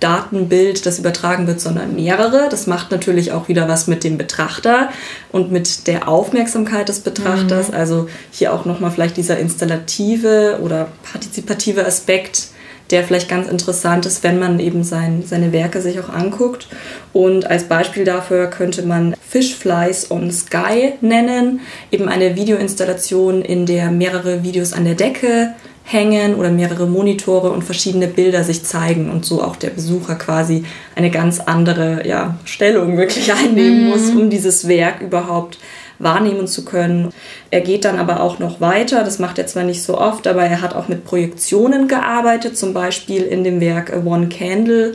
Datenbild, 0.00 0.87
das 0.87 0.99
übertragen 0.99 1.46
wird, 1.46 1.61
sondern 1.61 1.94
mehrere. 1.94 2.49
Das 2.50 2.67
macht 2.67 2.91
natürlich 2.91 3.32
auch 3.32 3.49
wieder 3.49 3.69
was 3.69 3.87
mit 3.87 4.05
dem 4.05 4.19
Betrachter 4.19 4.91
und 5.32 5.50
mit 5.50 5.87
der 5.87 6.08
Aufmerksamkeit 6.08 6.88
des 6.88 7.00
Betrachters. 7.00 7.69
Mhm. 7.69 7.75
Also 7.75 8.08
hier 8.31 8.52
auch 8.52 8.64
nochmal 8.64 8.91
vielleicht 8.91 9.17
dieser 9.17 9.38
installative 9.38 10.61
oder 10.62 10.88
partizipative 11.11 11.85
Aspekt 11.85 12.49
der 12.90 13.04
vielleicht 13.04 13.28
ganz 13.28 13.48
interessant 13.48 14.06
ist, 14.06 14.22
wenn 14.22 14.38
man 14.38 14.60
eben 14.60 14.84
sein, 14.84 15.22
seine 15.26 15.52
Werke 15.52 15.81
sich 15.81 15.98
auch 16.00 16.10
anguckt. 16.10 16.69
Und 17.12 17.50
als 17.50 17.64
Beispiel 17.64 18.04
dafür 18.04 18.46
könnte 18.48 18.82
man 18.82 19.14
Fish 19.26 19.54
Flies 19.54 20.10
on 20.10 20.31
Sky 20.31 20.92
nennen, 21.00 21.60
eben 21.90 22.08
eine 22.08 22.36
Videoinstallation, 22.36 23.42
in 23.42 23.66
der 23.66 23.90
mehrere 23.90 24.42
Videos 24.42 24.72
an 24.72 24.84
der 24.84 24.94
Decke 24.94 25.54
hängen 25.84 26.34
oder 26.34 26.50
mehrere 26.50 26.86
Monitore 26.86 27.50
und 27.50 27.62
verschiedene 27.62 28.08
Bilder 28.08 28.42
sich 28.42 28.64
zeigen 28.64 29.10
und 29.10 29.26
so 29.26 29.42
auch 29.42 29.56
der 29.56 29.70
Besucher 29.70 30.14
quasi 30.14 30.64
eine 30.94 31.10
ganz 31.10 31.40
andere 31.40 32.06
ja, 32.08 32.38
Stellung 32.46 32.96
wirklich 32.96 33.32
einnehmen 33.44 33.84
mhm. 33.84 33.90
muss, 33.90 34.10
um 34.10 34.30
dieses 34.30 34.66
Werk 34.66 35.02
überhaupt 35.02 35.58
wahrnehmen 35.99 36.46
zu 36.46 36.64
können. 36.64 37.11
Er 37.50 37.61
geht 37.61 37.85
dann 37.85 37.99
aber 37.99 38.20
auch 38.20 38.38
noch 38.38 38.61
weiter, 38.61 39.05
das 39.05 39.19
macht 39.19 39.38
er 39.38 39.46
zwar 39.46 39.64
nicht 39.64 39.82
so 39.82 39.99
oft, 39.99 40.26
aber 40.26 40.43
er 40.44 40.61
hat 40.61 40.75
auch 40.75 40.88
mit 40.88 41.05
Projektionen 41.05 41.88
gearbeitet, 41.88 42.56
zum 42.56 42.75
Beispiel 42.75 43.23
in 43.23 43.44
dem 43.44 43.61
Werk 43.61 43.93
One 44.05 44.29
Candle. 44.29 44.94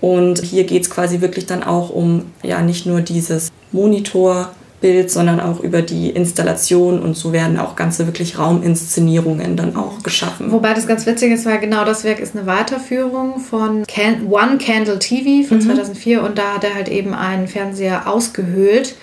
Und 0.00 0.42
hier 0.42 0.64
geht 0.64 0.82
es 0.82 0.90
quasi 0.90 1.20
wirklich 1.20 1.46
dann 1.46 1.62
auch 1.62 1.90
um 1.90 2.32
ja 2.42 2.62
nicht 2.62 2.86
nur 2.86 3.02
dieses 3.02 3.50
Monitor, 3.70 4.52
Bild, 4.80 5.10
sondern 5.10 5.40
auch 5.40 5.60
über 5.60 5.82
die 5.82 6.10
Installation 6.10 7.00
und 7.00 7.16
so 7.16 7.32
werden 7.32 7.58
auch 7.58 7.76
ganze 7.76 8.06
wirklich 8.06 8.38
Rauminszenierungen 8.38 9.56
dann 9.56 9.76
auch 9.76 10.02
geschaffen. 10.02 10.50
Wobei 10.52 10.74
das 10.74 10.86
ganz 10.86 11.06
witzig 11.06 11.32
ist, 11.32 11.46
weil 11.46 11.58
genau 11.58 11.84
das 11.84 12.04
Werk 12.04 12.18
ist 12.18 12.34
eine 12.34 12.46
Weiterführung 12.46 13.40
von 13.40 13.84
Can 13.86 14.26
One 14.28 14.58
Candle 14.58 14.98
TV 14.98 15.46
von 15.46 15.58
mhm. 15.58 15.62
2004 15.62 16.22
und 16.22 16.38
da 16.38 16.54
hat 16.54 16.64
er 16.64 16.74
halt 16.74 16.88
eben 16.88 17.14
einen 17.14 17.46
Fernseher 17.46 18.08
ausgehöhlt 18.08 18.94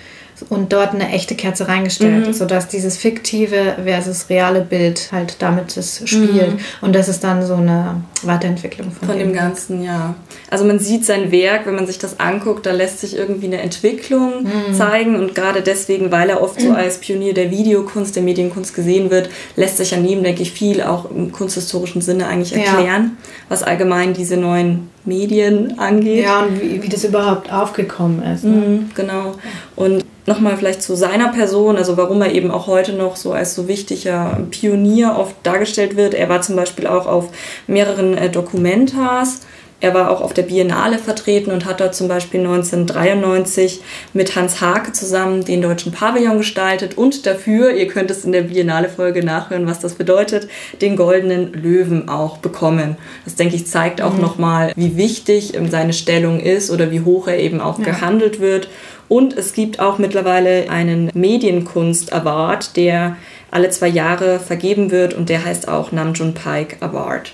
und 0.49 0.73
dort 0.73 0.93
eine 0.93 1.09
echte 1.09 1.35
Kerze 1.35 1.67
reingestellt, 1.67 2.27
mhm. 2.27 2.33
sodass 2.33 2.67
dieses 2.67 2.97
fiktive 2.97 3.75
versus 3.83 4.29
reale 4.29 4.61
Bild 4.61 5.09
halt 5.11 5.37
damit 5.39 5.75
es 5.77 6.01
spielt. 6.05 6.53
Mhm. 6.53 6.59
Und 6.81 6.95
das 6.95 7.07
ist 7.07 7.23
dann 7.23 7.45
so 7.45 7.55
eine 7.55 8.01
Weiterentwicklung 8.25 8.91
von, 8.91 9.09
von 9.09 9.17
dem, 9.17 9.29
dem 9.29 9.35
Ganzen, 9.35 9.83
ja. 9.83 10.15
Also 10.49 10.65
man 10.65 10.79
sieht 10.79 11.05
sein 11.05 11.31
Werk, 11.31 11.65
wenn 11.65 11.75
man 11.75 11.85
sich 11.85 11.99
das 11.99 12.19
anguckt, 12.19 12.65
da 12.65 12.71
lässt 12.71 12.99
sich 12.99 13.15
irgendwie 13.15 13.47
eine 13.47 13.61
Entwicklung 13.61 14.43
mhm. 14.43 14.73
zeigen 14.73 15.15
und 15.17 15.35
gerade 15.35 15.61
deswegen, 15.61 16.11
weil 16.11 16.29
er 16.29 16.41
oft 16.41 16.59
so 16.59 16.71
als 16.73 16.97
Pionier 16.99 17.33
der 17.33 17.51
Videokunst, 17.51 18.15
der 18.15 18.23
Medienkunst 18.23 18.73
gesehen 18.73 19.11
wird, 19.11 19.29
lässt 19.55 19.77
sich 19.77 19.93
an 19.93 20.07
ihm, 20.07 20.23
denke 20.23 20.41
ich, 20.41 20.51
viel 20.51 20.81
auch 20.81 21.11
im 21.11 21.31
kunsthistorischen 21.31 22.01
Sinne 22.01 22.27
eigentlich 22.27 22.53
erklären, 22.53 23.17
ja. 23.17 23.29
was 23.49 23.63
allgemein 23.63 24.13
diese 24.13 24.37
neuen 24.37 24.89
Medien 25.07 25.79
angeht. 25.79 26.23
Ja, 26.23 26.41
und 26.41 26.61
wie, 26.61 26.83
wie 26.83 26.89
das 26.89 27.03
überhaupt 27.03 27.51
aufgekommen 27.51 28.21
ist. 28.23 28.43
Ne? 28.43 28.51
Mhm, 28.51 28.89
genau. 28.93 29.35
Und 29.75 30.05
nochmal 30.27 30.57
vielleicht 30.57 30.83
zu 30.83 30.95
seiner 30.95 31.29
Person, 31.29 31.77
also 31.77 31.97
warum 31.97 32.21
er 32.21 32.33
eben 32.33 32.51
auch 32.51 32.67
heute 32.67 32.93
noch 32.93 33.15
so 33.15 33.31
als 33.31 33.55
so 33.55 33.67
wichtiger 33.67 34.41
Pionier 34.51 35.15
oft 35.17 35.35
dargestellt 35.43 35.95
wird. 35.95 36.13
Er 36.13 36.27
war 36.29 36.41
zum 36.41 36.57
Beispiel 36.57 36.85
auch 36.85 37.07
auf 37.07 37.29
mehreren 37.65 38.06
äh, 38.15 38.29
Dokumentas. 38.29 39.41
Er 39.79 39.93
war 39.93 40.09
auch 40.09 40.21
auf 40.21 40.33
der 40.33 40.41
Biennale 40.41 40.97
vertreten 40.97 41.51
und 41.51 41.65
hat 41.65 41.81
dort 41.81 41.93
zum 41.93 42.07
Beispiel 42.07 42.39
1993 42.39 43.81
mit 44.13 44.35
Hans 44.35 44.59
Hake 44.59 44.91
zusammen 44.91 45.45
den 45.45 45.61
deutschen 45.61 45.91
Pavillon 45.91 46.39
gestaltet 46.39 46.97
und 46.97 47.27
dafür, 47.27 47.71
ihr 47.71 47.87
könnt 47.87 48.09
es 48.09 48.25
in 48.25 48.31
der 48.31 48.41
Biennale-Folge 48.41 49.23
nachhören, 49.23 49.67
was 49.67 49.79
das 49.79 49.93
bedeutet, 49.93 50.49
den 50.81 50.95
goldenen 50.95 51.53
Löwen 51.53 52.09
auch 52.09 52.37
bekommen. 52.37 52.97
Das 53.23 53.35
denke 53.35 53.55
ich 53.55 53.67
zeigt 53.67 54.01
auch 54.01 54.15
mhm. 54.15 54.21
nochmal, 54.21 54.73
wie 54.75 54.97
wichtig 54.97 55.53
ähm, 55.53 55.69
seine 55.69 55.93
Stellung 55.93 56.39
ist 56.39 56.71
oder 56.71 56.89
wie 56.89 57.01
hoch 57.01 57.27
er 57.27 57.37
eben 57.37 57.61
auch 57.61 57.77
ja. 57.77 57.85
gehandelt 57.85 58.39
wird 58.39 58.69
und 59.09 59.37
es 59.37 59.53
gibt 59.53 59.79
auch 59.79 59.99
mittlerweile 59.99 60.69
einen 60.69 61.09
Medienkunst-Award, 61.13 62.75
der 62.75 63.15
alle 63.51 63.69
zwei 63.69 63.87
Jahre 63.87 64.39
vergeben 64.39 64.91
wird 64.91 65.13
und 65.13 65.29
der 65.29 65.45
heißt 65.45 65.67
auch 65.67 65.91
Namjoon 65.91 66.33
Paik 66.33 66.77
Award. 66.81 67.31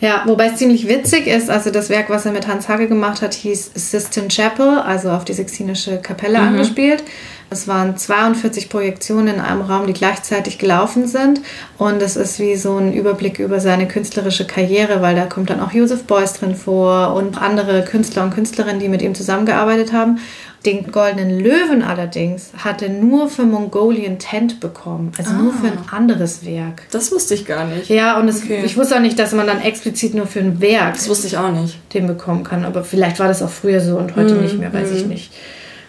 Ja, 0.00 0.22
wobei 0.26 0.46
es 0.46 0.56
ziemlich 0.56 0.88
witzig 0.88 1.26
ist, 1.26 1.48
also 1.48 1.70
das 1.70 1.88
Werk, 1.88 2.10
was 2.10 2.26
er 2.26 2.32
mit 2.32 2.46
Hans 2.46 2.68
Hage 2.68 2.88
gemacht 2.88 3.22
hat, 3.22 3.32
hieß 3.32 3.70
Sistine 3.74 4.28
Chapel, 4.28 4.78
also 4.80 5.10
auf 5.10 5.24
die 5.24 5.32
Sixtinische 5.32 5.98
Kapelle 5.98 6.40
mhm. 6.40 6.48
angespielt. 6.48 7.04
Es 7.50 7.68
waren 7.68 7.96
42 7.96 8.68
Projektionen 8.68 9.36
in 9.36 9.40
einem 9.40 9.60
Raum, 9.60 9.86
die 9.86 9.92
gleichzeitig 9.92 10.58
gelaufen 10.58 11.06
sind. 11.06 11.40
Und 11.78 12.02
es 12.02 12.16
ist 12.16 12.40
wie 12.40 12.56
so 12.56 12.76
ein 12.76 12.92
Überblick 12.92 13.38
über 13.38 13.60
seine 13.60 13.86
künstlerische 13.86 14.46
Karriere, 14.46 15.02
weil 15.02 15.14
da 15.14 15.26
kommt 15.26 15.50
dann 15.50 15.60
auch 15.60 15.72
Joseph 15.72 16.04
Beuys 16.04 16.32
drin 16.32 16.56
vor 16.56 17.14
und 17.14 17.40
andere 17.40 17.84
Künstler 17.84 18.24
und 18.24 18.34
Künstlerinnen, 18.34 18.80
die 18.80 18.88
mit 18.88 19.02
ihm 19.02 19.14
zusammengearbeitet 19.14 19.92
haben. 19.92 20.18
Den 20.66 20.90
Goldenen 20.90 21.40
Löwen 21.40 21.82
allerdings 21.82 22.50
hatte 22.56 22.88
nur 22.88 23.28
für 23.28 23.42
Mongolian 23.42 24.18
Tent 24.18 24.60
bekommen, 24.60 25.12
also 25.18 25.30
ah. 25.30 25.34
nur 25.34 25.52
für 25.52 25.66
ein 25.66 25.78
ah. 25.90 25.96
anderes 25.96 26.46
Werk. 26.46 26.82
Das 26.90 27.12
wusste 27.12 27.34
ich 27.34 27.44
gar 27.44 27.66
nicht. 27.66 27.90
Ja, 27.90 28.18
und 28.18 28.28
es, 28.28 28.42
okay. 28.42 28.62
ich 28.64 28.76
wusste 28.76 28.96
auch 28.96 29.00
nicht, 29.00 29.18
dass 29.18 29.32
man 29.32 29.46
dann 29.46 29.60
explizit 29.60 30.14
nur 30.14 30.26
für 30.26 30.40
ein 30.40 30.60
Werk. 30.60 30.94
Das 30.94 31.08
wusste 31.08 31.26
ich 31.26 31.36
auch 31.36 31.50
nicht. 31.50 31.78
Den 31.92 32.06
bekommen 32.06 32.44
kann. 32.44 32.64
Aber 32.64 32.82
vielleicht 32.82 33.18
war 33.18 33.28
das 33.28 33.42
auch 33.42 33.50
früher 33.50 33.80
so 33.80 33.98
und 33.98 34.16
heute 34.16 34.34
mm, 34.34 34.40
nicht 34.40 34.58
mehr, 34.58 34.72
weiß 34.72 34.90
mm. 34.90 34.96
ich 34.96 35.06
nicht. 35.06 35.32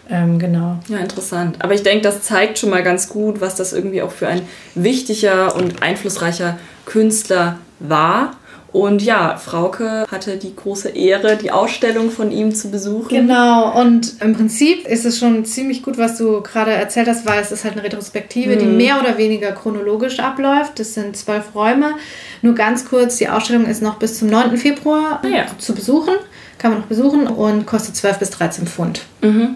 Ähm, 0.10 0.39
genau. 0.39 0.77
Ja, 0.88 0.98
interessant. 0.98 1.58
Aber 1.60 1.74
ich 1.74 1.84
denke, 1.84 2.03
das 2.03 2.22
zeigt 2.22 2.60
schon 2.60 2.70
mal 2.70 2.84
ganz 2.84 3.10
gut, 3.10 3.41
was 3.41 3.55
das 3.55 3.74
irgendwie 3.74 4.01
auch 4.01 4.12
für 4.12 4.27
ein 4.27 4.41
wichtiger 4.75 5.55
und 5.55 5.82
einflussreicher 5.82 6.58
Künstler 6.86 7.58
war. 7.79 8.36
Und 8.75 9.01
ja, 9.01 9.38
Frauke 9.38 10.05
hatte 10.12 10.36
die 10.36 10.53
große 10.53 10.89
Ehre, 10.89 11.38
die 11.38 11.50
Ausstellung 11.50 12.12
von 12.12 12.29
ihm 12.29 12.53
zu 12.53 12.72
besuchen. 12.72 13.08
Genau, 13.08 13.72
und 13.79 14.22
im 14.22 14.34
Prinzip 14.34 14.86
ist 14.86 15.05
es 15.05 15.17
schon 15.17 15.46
ziemlich 15.46 15.82
gut, 15.82 15.98
was 15.98 16.17
du 16.17 16.41
gerade 16.41 16.72
erzählt 16.72 17.08
hast, 17.08 17.25
weil 17.25 17.39
es 17.39 17.53
ist 17.53 17.63
halt 17.63 17.75
eine 17.75 17.84
Retrospektive, 17.84 18.55
mhm. 18.58 18.60
die 18.60 18.65
mehr 18.65 19.00
oder 19.00 19.17
weniger 19.17 19.53
chronologisch 19.53 20.20
abläuft. 20.20 20.77
Das 20.77 20.94
sind 20.94 21.15
zwölf 21.15 21.55
Räume. 21.55 21.94
Nur 22.41 22.53
ganz 22.53 22.84
kurz, 22.84 23.15
die 23.15 23.29
Ausstellung 23.29 23.65
ist 23.65 23.82
noch 23.82 23.96
bis 23.96 24.20
zum 24.20 24.27
9. 24.27 24.58
Februar 24.58 25.22
ah, 25.24 25.27
ja. 25.27 25.46
zu 25.58 25.74
besuchen. 25.74 26.15
Kann 26.58 26.72
man 26.72 26.82
noch 26.82 26.88
besuchen 26.88 27.27
und 27.27 27.65
kostet 27.65 27.96
12 27.96 28.20
bis 28.20 28.29
13 28.32 28.67
Pfund. 28.67 29.03
Mhm. 29.22 29.55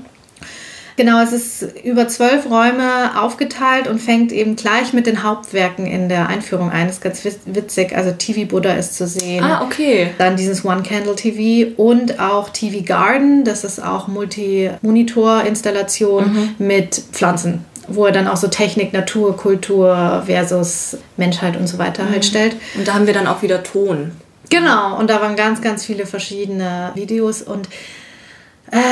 Genau, 0.99 1.21
es 1.21 1.31
ist 1.31 1.65
über 1.85 2.09
zwölf 2.09 2.51
Räume 2.51 3.17
aufgeteilt 3.17 3.87
und 3.87 3.99
fängt 3.99 4.33
eben 4.33 4.57
gleich 4.57 4.91
mit 4.91 5.07
den 5.07 5.23
Hauptwerken 5.23 5.87
in 5.87 6.09
der 6.09 6.27
Einführung 6.27 6.71
ein. 6.71 6.87
Das 6.87 6.97
ist 6.97 7.01
ganz 7.01 7.23
witzig. 7.45 7.95
Also 7.95 8.11
TV 8.11 8.45
Buddha 8.45 8.73
ist 8.73 8.97
zu 8.97 9.07
sehen. 9.07 9.41
Ah, 9.41 9.63
okay. 9.63 10.09
Dann 10.17 10.35
dieses 10.35 10.65
One 10.65 10.83
Candle 10.83 11.15
TV 11.15 11.71
und 11.81 12.19
auch 12.19 12.49
TV 12.49 12.83
Garden. 12.83 13.45
Das 13.45 13.63
ist 13.63 13.81
auch 13.81 14.09
Multi-Monitor-Installation 14.09 16.33
mhm. 16.33 16.55
mit 16.57 17.01
Pflanzen 17.13 17.63
wo 17.87 18.05
er 18.05 18.11
dann 18.11 18.27
auch 18.27 18.37
so 18.37 18.49
Technik, 18.49 18.93
Natur, 18.93 19.35
Kultur 19.35 20.21
versus 20.27 20.99
Menschheit 21.17 21.57
und 21.57 21.65
so 21.65 21.79
weiter 21.79 22.03
halt 22.03 22.09
mhm. 22.09 22.13
halt 22.13 22.25
stellt. 22.25 22.55
Und 22.77 22.87
da 22.87 22.93
haben 22.93 23.07
wir 23.07 23.15
dann 23.15 23.25
auch 23.25 23.41
wieder 23.41 23.63
Ton. 23.63 24.11
Genau, 24.49 24.99
und 24.99 25.09
da 25.09 25.21
waren 25.21 25.35
ganz, 25.35 25.61
ganz 25.61 25.85
viele 25.85 26.05
verschiedene 26.05 26.91
Videos 26.93 27.41
und 27.41 27.67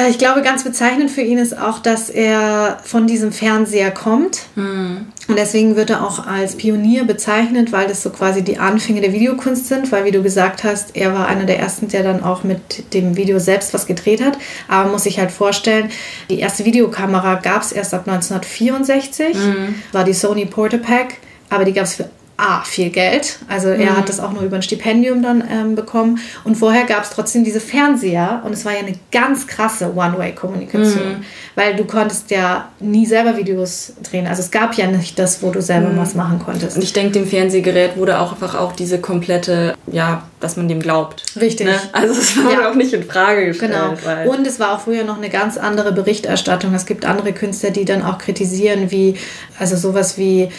ich 0.09 0.17
glaube, 0.17 0.41
ganz 0.41 0.63
bezeichnend 0.63 1.11
für 1.11 1.21
ihn 1.21 1.37
ist 1.37 1.57
auch, 1.57 1.79
dass 1.79 2.09
er 2.09 2.79
von 2.83 3.05
diesem 3.05 3.31
Fernseher 3.31 3.91
kommt. 3.91 4.43
Mhm. 4.55 5.07
Und 5.27 5.37
deswegen 5.37 5.75
wird 5.75 5.89
er 5.89 6.03
auch 6.03 6.25
als 6.25 6.55
Pionier 6.55 7.03
bezeichnet, 7.03 7.71
weil 7.71 7.87
das 7.87 8.01
so 8.01 8.09
quasi 8.09 8.41
die 8.41 8.57
Anfänge 8.57 9.01
der 9.01 9.13
Videokunst 9.13 9.67
sind. 9.67 9.91
Weil, 9.91 10.05
wie 10.05 10.11
du 10.11 10.23
gesagt 10.23 10.63
hast, 10.63 10.95
er 10.95 11.13
war 11.13 11.27
einer 11.27 11.45
der 11.45 11.59
ersten, 11.59 11.89
der 11.89 12.01
dann 12.01 12.23
auch 12.23 12.43
mit 12.43 12.93
dem 12.93 13.17
Video 13.17 13.37
selbst 13.37 13.73
was 13.73 13.85
gedreht 13.85 14.23
hat. 14.23 14.37
Aber 14.67 14.85
man 14.85 14.93
muss 14.93 15.03
sich 15.03 15.19
halt 15.19 15.31
vorstellen, 15.31 15.89
die 16.29 16.39
erste 16.39 16.65
Videokamera 16.65 17.35
gab 17.35 17.61
es 17.61 17.71
erst 17.71 17.93
ab 17.93 18.07
1964. 18.07 19.35
Mhm. 19.35 19.75
War 19.91 20.03
die 20.03 20.13
Sony 20.13 20.45
Portapack. 20.45 21.15
Aber 21.49 21.65
die 21.65 21.73
gab 21.73 21.85
es 21.85 21.95
für 21.95 22.09
A, 22.37 22.61
viel 22.61 22.91
Geld. 22.91 23.39
Also 23.47 23.69
er 23.69 23.91
mhm. 23.91 23.97
hat 23.97 24.09
das 24.09 24.19
auch 24.19 24.31
nur 24.31 24.43
über 24.43 24.57
ein 24.57 24.61
Stipendium 24.61 25.23
dann 25.23 25.43
ähm, 25.51 25.75
bekommen. 25.75 26.19
Und 26.43 26.55
vorher 26.55 26.85
gab 26.85 27.03
es 27.03 27.09
trotzdem 27.09 27.43
diese 27.43 27.59
Fernseher 27.59 28.43
und 28.45 28.53
es 28.53 28.63
war 28.63 28.73
ja 28.73 28.79
eine 28.79 28.93
ganz 29.11 29.47
krasse 29.47 29.95
One-Way-Kommunikation. 29.95 31.17
Mhm. 31.17 31.25
Weil 31.55 31.75
du 31.75 31.85
konntest 31.85 32.29
ja 32.29 32.69
nie 32.79 33.07
selber 33.07 33.37
Videos 33.37 33.93
drehen. 34.03 34.27
Also 34.27 34.43
es 34.43 34.51
gab 34.51 34.75
ja 34.75 34.85
nicht 34.85 35.17
das, 35.17 35.41
wo 35.41 35.49
du 35.49 35.63
selber 35.63 35.89
mhm. 35.89 35.97
was 35.97 36.13
machen 36.13 36.37
konntest. 36.37 36.75
Und 36.75 36.83
ich 36.83 36.93
denke, 36.93 37.13
dem 37.13 37.25
Fernsehgerät 37.25 37.97
wurde 37.97 38.19
auch 38.19 38.33
einfach 38.33 38.53
auch 38.53 38.73
diese 38.73 39.01
komplette, 39.01 39.73
ja, 39.91 40.21
dass 40.39 40.57
man 40.57 40.67
dem 40.67 40.79
glaubt. 40.79 41.23
Richtig. 41.41 41.65
Ne? 41.65 41.79
Also 41.91 42.13
es 42.13 42.37
wurde 42.37 42.61
ja. 42.61 42.69
auch 42.69 42.75
nicht 42.75 42.93
in 42.93 43.01
Frage 43.01 43.47
gestellt. 43.47 43.73
Genau. 43.73 44.31
Und 44.31 44.45
es 44.45 44.59
war 44.59 44.75
auch 44.75 44.81
früher 44.81 45.03
noch 45.03 45.17
eine 45.17 45.29
ganz 45.29 45.57
andere 45.57 45.91
Berichterstattung. 45.91 46.75
Es 46.75 46.85
gibt 46.85 47.03
andere 47.03 47.33
Künstler, 47.33 47.71
die 47.71 47.85
dann 47.85 48.03
auch 48.03 48.19
kritisieren, 48.19 48.91
wie, 48.91 49.15
also 49.57 49.75
sowas 49.75 50.19
wie 50.19 50.49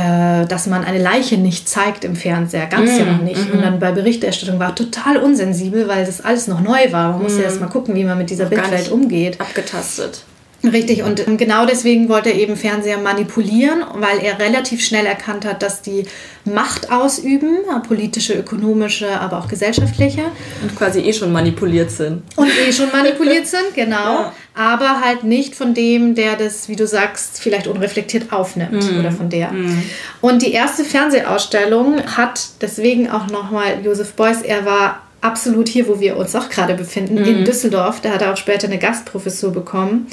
dass 0.00 0.66
man 0.66 0.84
eine 0.84 1.00
Leiche 1.00 1.38
nicht 1.38 1.68
zeigt 1.68 2.04
im 2.04 2.16
Fernseher, 2.16 2.66
ganz 2.66 2.90
mm, 2.90 2.98
ja 2.98 3.04
noch 3.04 3.22
nicht. 3.22 3.48
Mm 3.48 3.52
Und 3.52 3.62
dann 3.62 3.78
bei 3.78 3.92
Berichterstattung 3.92 4.58
war 4.58 4.74
total 4.74 5.18
unsensibel, 5.18 5.86
weil 5.86 6.04
das 6.04 6.20
alles 6.20 6.48
noch 6.48 6.60
neu 6.60 6.90
war. 6.90 7.12
Man 7.12 7.20
mm. 7.20 7.22
musste 7.22 7.42
erst 7.42 7.60
mal 7.60 7.68
gucken, 7.68 7.94
wie 7.94 8.04
man 8.04 8.18
mit 8.18 8.30
dieser 8.30 8.46
Bildwelt 8.46 8.90
umgeht. 8.90 9.40
Abgetastet. 9.40 10.24
Richtig, 10.72 11.02
und 11.02 11.22
genau 11.38 11.66
deswegen 11.66 12.08
wollte 12.08 12.30
er 12.30 12.36
eben 12.36 12.56
Fernseher 12.56 12.98
manipulieren, 12.98 13.84
weil 13.94 14.18
er 14.18 14.38
relativ 14.38 14.82
schnell 14.82 15.04
erkannt 15.04 15.44
hat, 15.44 15.62
dass 15.62 15.82
die 15.82 16.04
Macht 16.44 16.92
ausüben, 16.92 17.58
politische, 17.86 18.34
ökonomische, 18.34 19.20
aber 19.20 19.38
auch 19.38 19.48
gesellschaftliche. 19.48 20.24
Und 20.62 20.76
quasi 20.76 21.00
eh 21.00 21.12
schon 21.12 21.32
manipuliert 21.32 21.90
sind. 21.90 22.22
Und 22.36 22.50
eh 22.66 22.72
schon 22.72 22.90
manipuliert 22.92 23.46
sind, 23.46 23.66
genau. 23.74 23.96
Ja. 23.96 24.32
Aber 24.54 25.00
halt 25.00 25.24
nicht 25.24 25.54
von 25.54 25.74
dem, 25.74 26.14
der 26.14 26.36
das, 26.36 26.68
wie 26.68 26.76
du 26.76 26.86
sagst, 26.86 27.40
vielleicht 27.40 27.66
unreflektiert 27.66 28.32
aufnimmt 28.32 28.92
mm. 28.92 29.00
oder 29.00 29.10
von 29.10 29.30
der. 29.30 29.50
Mm. 29.52 29.82
Und 30.20 30.42
die 30.42 30.52
erste 30.52 30.84
Fernsehausstellung 30.84 32.02
hat 32.16 32.40
deswegen 32.60 33.10
auch 33.10 33.26
nochmal 33.28 33.78
Josef 33.82 34.12
Beuys, 34.12 34.42
er 34.42 34.64
war 34.64 35.02
absolut 35.22 35.68
hier, 35.68 35.88
wo 35.88 35.98
wir 35.98 36.16
uns 36.16 36.36
auch 36.36 36.50
gerade 36.50 36.74
befinden, 36.74 37.14
mm. 37.14 37.24
in 37.24 37.44
Düsseldorf. 37.44 38.00
Da 38.02 38.10
hat 38.10 38.22
er 38.22 38.32
auch 38.32 38.36
später 38.36 38.66
eine 38.66 38.78
Gastprofessur 38.78 39.50
bekommen. 39.50 40.06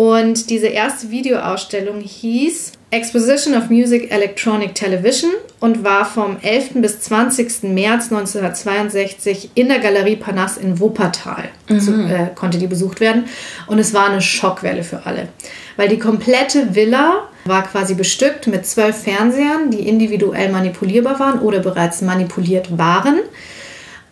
Und 0.00 0.48
diese 0.48 0.68
erste 0.68 1.10
Videoausstellung 1.10 2.00
hieß 2.00 2.72
Exposition 2.90 3.54
of 3.54 3.68
Music 3.68 4.10
Electronic 4.10 4.74
Television 4.74 5.30
und 5.60 5.84
war 5.84 6.06
vom 6.06 6.38
11. 6.40 6.70
bis 6.76 7.00
20. 7.00 7.64
März 7.64 8.10
1962 8.10 9.50
in 9.56 9.68
der 9.68 9.78
Galerie 9.78 10.16
Panas 10.16 10.56
in 10.56 10.80
Wuppertal. 10.80 11.50
Mhm. 11.68 11.80
Zu, 11.80 11.92
äh, 11.92 12.28
konnte 12.34 12.56
die 12.56 12.66
besucht 12.66 13.00
werden. 13.00 13.26
Und 13.66 13.78
es 13.78 13.92
war 13.92 14.08
eine 14.08 14.22
Schockwelle 14.22 14.84
für 14.84 15.04
alle. 15.04 15.28
Weil 15.76 15.90
die 15.90 15.98
komplette 15.98 16.74
Villa 16.74 17.28
war 17.44 17.64
quasi 17.64 17.92
bestückt 17.92 18.46
mit 18.46 18.64
zwölf 18.64 19.02
Fernsehern, 19.02 19.70
die 19.70 19.86
individuell 19.86 20.50
manipulierbar 20.50 21.20
waren 21.20 21.40
oder 21.40 21.58
bereits 21.58 22.00
manipuliert 22.00 22.78
waren. 22.78 23.18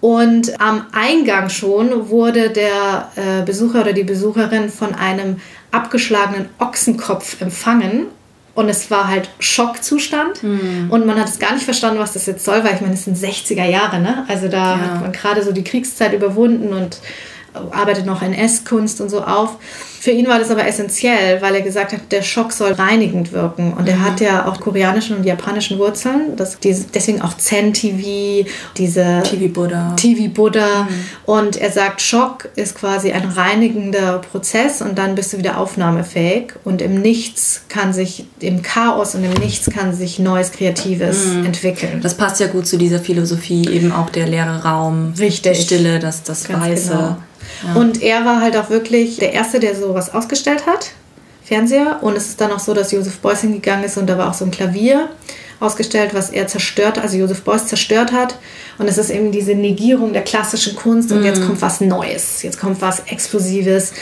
Und 0.01 0.61
am 0.61 0.87
Eingang 0.93 1.49
schon 1.49 2.09
wurde 2.09 2.51
der 2.51 3.11
äh, 3.17 3.43
Besucher 3.45 3.81
oder 3.81 3.93
die 3.93 4.05
Besucherin 4.05 4.71
von 4.71 4.95
einem 4.95 5.41
abgeschlagenen 5.73 6.49
Ochsenkopf 6.59 7.41
empfangen. 7.41 8.07
Und 8.55 8.69
es 8.69 8.91
war 8.91 9.09
halt 9.09 9.31
Schockzustand. 9.39 10.43
Mhm. 10.43 10.89
Und 10.91 11.07
man 11.07 11.19
hat 11.19 11.29
es 11.29 11.39
gar 11.39 11.53
nicht 11.53 11.65
verstanden, 11.65 12.01
was 12.01 12.13
das 12.13 12.27
jetzt 12.27 12.45
soll, 12.45 12.65
weil 12.65 12.75
ich 12.75 12.81
meine, 12.81 12.95
es 12.95 13.05
sind 13.05 13.17
60er 13.17 13.65
Jahre, 13.65 14.01
ne? 14.01 14.25
Also 14.29 14.49
da 14.49 14.77
ja. 14.77 14.79
hat 14.79 15.01
man 15.01 15.13
gerade 15.13 15.43
so 15.43 15.53
die 15.53 15.65
Kriegszeit 15.65 16.13
überwunden 16.13 16.73
und 16.73 16.99
arbeitet 17.71 18.07
noch 18.07 18.23
in 18.23 18.35
Esskunst 18.35 19.01
und 19.01 19.09
so 19.09 19.23
auf. 19.23 19.59
Für 20.01 20.13
ihn 20.13 20.29
war 20.29 20.39
das 20.39 20.51
aber 20.51 20.65
essentiell, 20.65 21.43
weil 21.43 21.57
er 21.57 21.61
gesagt 21.61 21.93
hat, 21.93 22.13
der 22.13 22.23
Schock 22.23 22.53
soll 22.53 22.73
reinigend 22.73 23.33
wirken. 23.33 23.73
Und 23.73 23.83
mhm. 23.83 23.89
er 23.89 24.01
hat 24.05 24.21
ja 24.21 24.47
auch 24.47 24.61
koreanischen 24.61 25.17
und 25.17 25.25
japanischen 25.25 25.79
Wurzeln. 25.79 26.37
Das, 26.37 26.61
diese, 26.61 26.87
deswegen 26.95 27.21
auch 27.21 27.37
Zen-TV, 27.37 28.49
diese 28.77 29.23
TV-Buddha. 29.25 29.95
TV-Buddha. 29.97 30.85
Mhm. 30.85 31.05
Und 31.27 31.57
er 31.57 31.73
sagt, 31.73 32.01
Schock 32.01 32.49
ist 32.55 32.77
quasi 32.77 33.11
ein 33.11 33.25
reinigender 33.29 34.19
Prozess 34.19 34.83
und 34.83 34.97
dann 34.97 35.17
bist 35.17 35.33
du 35.33 35.39
wieder 35.39 35.59
aufnahmefähig. 35.59 36.53
Und 36.65 36.81
im 36.81 37.03
Nichts 37.03 37.63
kann 37.69 37.93
sich, 37.93 38.25
im 38.39 38.63
Chaos 38.63 39.17
und 39.17 39.25
im 39.25 39.33
Nichts 39.33 39.69
kann 39.69 39.93
sich 39.93 40.21
Neues, 40.21 40.53
Kreatives 40.53 41.27
mhm. 41.27 41.47
entwickeln. 41.47 42.01
Das 42.03 42.15
passt 42.15 42.39
ja 42.41 42.47
gut 42.47 42.69
zu 42.69 42.77
dieser 42.77 43.01
Philosophie, 43.01 43.69
eben 43.69 43.91
auch 43.91 44.11
der 44.11 44.29
leere 44.29 44.63
Raum, 44.63 45.15
Richtig. 45.19 45.59
die 45.59 45.65
Stille, 45.65 45.99
das, 45.99 46.23
das 46.23 46.47
Ganz 46.47 46.65
Weiße. 46.65 46.91
Genau. 46.91 47.17
Und 47.75 48.03
er 48.03 48.25
war 48.25 48.41
halt 48.41 48.57
auch 48.57 48.71
wirklich 48.71 49.17
der 49.17 49.33
Erste, 49.33 49.61
der 49.61 49.75
sowas 49.75 50.13
ausgestellt 50.15 50.67
hat, 50.67 50.91
Fernseher. 51.43 51.99
Und 52.03 52.17
es 52.17 52.27
ist 52.27 52.41
dann 52.41 52.53
auch 52.53 52.59
so, 52.59 52.75
dass 52.75 52.93
Joseph 52.93 53.19
Beuys 53.19 53.41
hingegangen 53.41 53.85
ist 53.85 53.97
und 53.97 54.07
da 54.07 54.19
war 54.19 54.31
auch 54.31 54.35
so 54.35 54.45
ein 54.45 54.51
Klavier 54.51 55.09
ausgestellt, 55.61 56.15
was 56.15 56.31
er 56.31 56.47
zerstört, 56.47 56.99
also 56.99 57.17
Joseph 57.17 57.43
Beuys 57.43 57.67
zerstört 57.67 58.13
hat. 58.13 58.39
Und 58.79 58.87
es 58.87 58.97
ist 58.97 59.11
eben 59.11 59.33
diese 59.33 59.55
Negierung 59.55 60.13
der 60.13 60.23
klassischen 60.23 60.77
Kunst 60.77 61.11
und 61.11 61.23
mm. 61.23 61.25
jetzt 61.25 61.45
kommt 61.45 61.61
was 61.61 61.81
Neues, 61.81 62.43
jetzt 62.43 62.61
kommt 62.61 62.81
was 62.81 63.01
Explosives. 63.07 63.93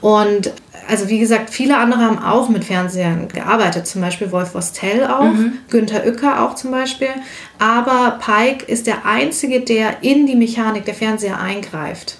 Und 0.00 0.52
also 0.88 1.08
wie 1.08 1.18
gesagt, 1.18 1.50
viele 1.50 1.76
andere 1.78 2.00
haben 2.00 2.18
auch 2.18 2.48
mit 2.48 2.64
Fernsehern 2.64 3.28
gearbeitet, 3.28 3.86
zum 3.86 4.00
Beispiel 4.00 4.32
Wolf 4.32 4.54
Vostell 4.54 5.06
auch, 5.06 5.22
mhm. 5.24 5.58
Günther 5.70 6.04
Uecker 6.04 6.42
auch 6.42 6.54
zum 6.54 6.70
Beispiel. 6.70 7.08
Aber 7.58 8.18
Pike 8.20 8.64
ist 8.66 8.86
der 8.86 9.06
Einzige, 9.06 9.60
der 9.60 10.02
in 10.02 10.26
die 10.26 10.34
Mechanik 10.34 10.84
der 10.84 10.94
Fernseher 10.94 11.40
eingreift. 11.40 12.18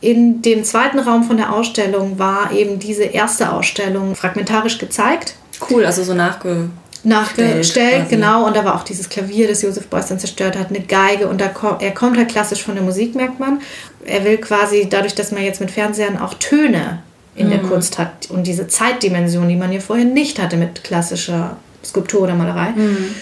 In 0.00 0.40
dem 0.42 0.64
zweiten 0.64 0.98
Raum 0.98 1.24
von 1.24 1.36
der 1.36 1.52
Ausstellung 1.52 2.18
war 2.18 2.52
eben 2.52 2.78
diese 2.78 3.04
erste 3.04 3.52
Ausstellung 3.52 4.16
fragmentarisch 4.16 4.78
gezeigt. 4.78 5.34
Cool, 5.68 5.84
also 5.84 6.02
so 6.02 6.14
nachge 6.14 6.70
nachgestellt, 7.02 8.08
genau. 8.10 8.46
Und 8.46 8.56
da 8.56 8.64
war 8.64 8.74
auch 8.74 8.84
dieses 8.84 9.08
Klavier, 9.08 9.48
das 9.48 9.62
Josef 9.62 9.86
Beuys 9.86 10.06
dann 10.06 10.18
zerstört 10.18 10.58
hat, 10.58 10.68
eine 10.68 10.80
Geige. 10.80 11.28
Und 11.28 11.40
da 11.40 11.48
kommt, 11.48 11.82
er 11.82 11.92
kommt 11.92 12.16
halt 12.18 12.28
klassisch 12.28 12.62
von 12.62 12.74
der 12.74 12.84
Musik, 12.84 13.14
merkt 13.14 13.40
man. 13.40 13.60
Er 14.04 14.24
will 14.24 14.36
quasi, 14.38 14.86
dadurch, 14.88 15.14
dass 15.14 15.32
man 15.32 15.42
jetzt 15.42 15.60
mit 15.60 15.70
Fernsehern 15.70 16.18
auch 16.18 16.34
Töne 16.34 17.02
in 17.34 17.46
mhm. 17.46 17.50
der 17.50 17.60
Kunst 17.60 17.98
hat 17.98 18.28
und 18.30 18.46
diese 18.46 18.68
Zeitdimension, 18.68 19.48
die 19.48 19.56
man 19.56 19.72
ja 19.72 19.80
vorher 19.80 20.04
nicht 20.04 20.40
hatte 20.40 20.56
mit 20.56 20.84
klassischer 20.84 21.56
Skulptur 21.84 22.22
oder 22.22 22.34
Malerei. 22.34 22.70
Mhm. 22.70 23.14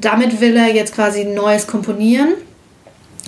Damit 0.00 0.40
will 0.40 0.56
er 0.56 0.74
jetzt 0.74 0.94
quasi 0.94 1.24
Neues 1.24 1.66
komponieren 1.66 2.34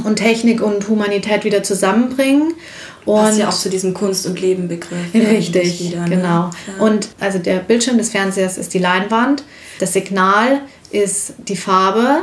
und 0.04 0.16
Technik 0.16 0.60
und 0.62 0.88
Humanität 0.88 1.44
wieder 1.44 1.62
zusammenbringen. 1.62 2.54
Und 3.04 3.16
Passt 3.16 3.38
ja 3.38 3.48
auch 3.48 3.52
zu 3.52 3.68
diesem 3.68 3.94
Kunst- 3.94 4.26
und 4.26 4.40
Leben-Begriff. 4.40 5.12
Richtig, 5.14 5.80
wieder, 5.80 6.02
ne? 6.02 6.16
genau. 6.16 6.50
Ja. 6.78 6.84
Und 6.84 7.08
also 7.18 7.38
der 7.38 7.56
Bildschirm 7.56 7.98
des 7.98 8.10
Fernsehers 8.10 8.58
ist 8.58 8.74
die 8.74 8.78
Leinwand, 8.78 9.42
das 9.80 9.92
Signal 9.92 10.60
ist 10.90 11.34
die 11.48 11.56
Farbe 11.56 12.22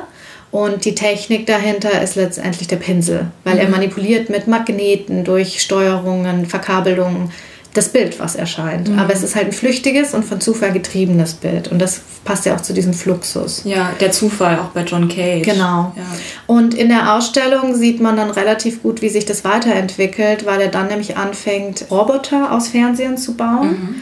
und 0.51 0.85
die 0.85 0.95
Technik 0.95 1.45
dahinter 1.45 2.01
ist 2.01 2.15
letztendlich 2.15 2.67
der 2.67 2.77
Pinsel, 2.77 3.27
weil 3.43 3.55
mhm. 3.55 3.61
er 3.61 3.69
manipuliert 3.69 4.29
mit 4.29 4.47
Magneten 4.47 5.23
durch 5.23 5.61
Steuerungen, 5.61 6.45
Verkabelungen 6.45 7.31
das 7.73 7.89
Bild, 7.89 8.19
was 8.19 8.35
erscheint. 8.35 8.89
Mhm. 8.89 8.99
Aber 8.99 9.13
es 9.13 9.21
ist 9.21 9.35
halt 9.35 9.47
ein 9.47 9.51
flüchtiges 9.51 10.13
und 10.13 10.25
von 10.25 10.41
Zufall 10.41 10.71
getriebenes 10.71 11.35
Bild. 11.35 11.67
Und 11.67 11.79
das 11.79 12.01
passt 12.25 12.45
ja 12.45 12.55
auch 12.55 12.61
zu 12.61 12.73
diesem 12.73 12.93
Fluxus. 12.93 13.61
Ja, 13.63 13.91
der 13.99 14.11
Zufall 14.11 14.57
auch 14.59 14.69
bei 14.69 14.83
John 14.83 15.07
Cage. 15.07 15.45
Genau. 15.45 15.93
Ja. 15.95 16.03
Und 16.47 16.73
in 16.73 16.89
der 16.89 17.13
Ausstellung 17.13 17.75
sieht 17.75 18.01
man 18.01 18.17
dann 18.17 18.31
relativ 18.31 18.81
gut, 18.81 19.01
wie 19.01 19.09
sich 19.09 19.25
das 19.25 19.43
weiterentwickelt, 19.43 20.45
weil 20.45 20.61
er 20.61 20.69
dann 20.69 20.87
nämlich 20.87 21.17
anfängt, 21.17 21.85
Roboter 21.91 22.51
aus 22.51 22.69
Fernsehen 22.69 23.17
zu 23.17 23.35
bauen. 23.35 23.69
Mhm. 23.69 23.95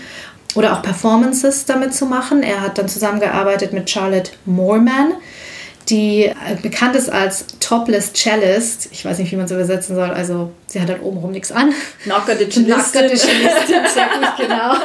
Oder 0.56 0.74
auch 0.74 0.82
Performances 0.82 1.66
damit 1.66 1.94
zu 1.94 2.06
machen. 2.06 2.42
Er 2.42 2.62
hat 2.62 2.78
dann 2.78 2.88
zusammengearbeitet 2.88 3.74
mit 3.74 3.90
Charlotte 3.90 4.32
Moorman, 4.46 5.14
die 5.90 6.26
äh, 6.26 6.34
bekannt 6.62 6.96
ist 6.96 7.10
als 7.10 7.46
Topless 7.60 8.14
Cellist. 8.14 8.90
Ich 8.92 9.06
weiß 9.06 9.20
nicht, 9.20 9.32
wie 9.32 9.36
man 9.36 9.46
es 9.46 9.52
übersetzen 9.52 9.96
soll. 9.96 10.10
Also 10.10 10.52
sie 10.68 10.82
hat 10.82 10.90
halt 10.90 11.02
obenrum 11.02 11.32
nichts 11.32 11.52
an. 11.52 11.74
Knocker 12.04 12.36
the 12.36 12.46
Cellistin. 12.50 12.66
Knocker 12.66 13.10
the 13.10 13.16
Cellistin, 13.18 13.86
sehr 13.94 14.08
gut, 14.08 14.38
genau. 14.38 14.76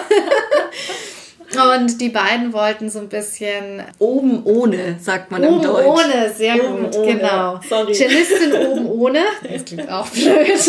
Und 1.75 2.01
die 2.01 2.09
beiden 2.09 2.53
wollten 2.53 2.89
so 2.89 2.99
ein 3.01 3.09
bisschen. 3.09 3.83
Oben 3.99 4.43
ohne, 4.45 4.97
sagt 5.01 5.31
man 5.31 5.45
oben 5.45 5.57
im 5.57 5.63
Deutsch. 5.63 5.87
Oben 5.87 6.01
ohne, 6.01 6.33
sehr 6.35 6.55
oben 6.55 6.85
gut, 6.85 6.97
ohne. 6.97 7.15
genau. 7.15 7.61
Sorry. 7.69 7.93
Cellistin 7.93 8.53
oben 8.55 8.87
ohne. 8.87 9.19
Das 9.53 9.65
klingt 9.65 9.91
auch 9.91 10.07
blöd. 10.09 10.61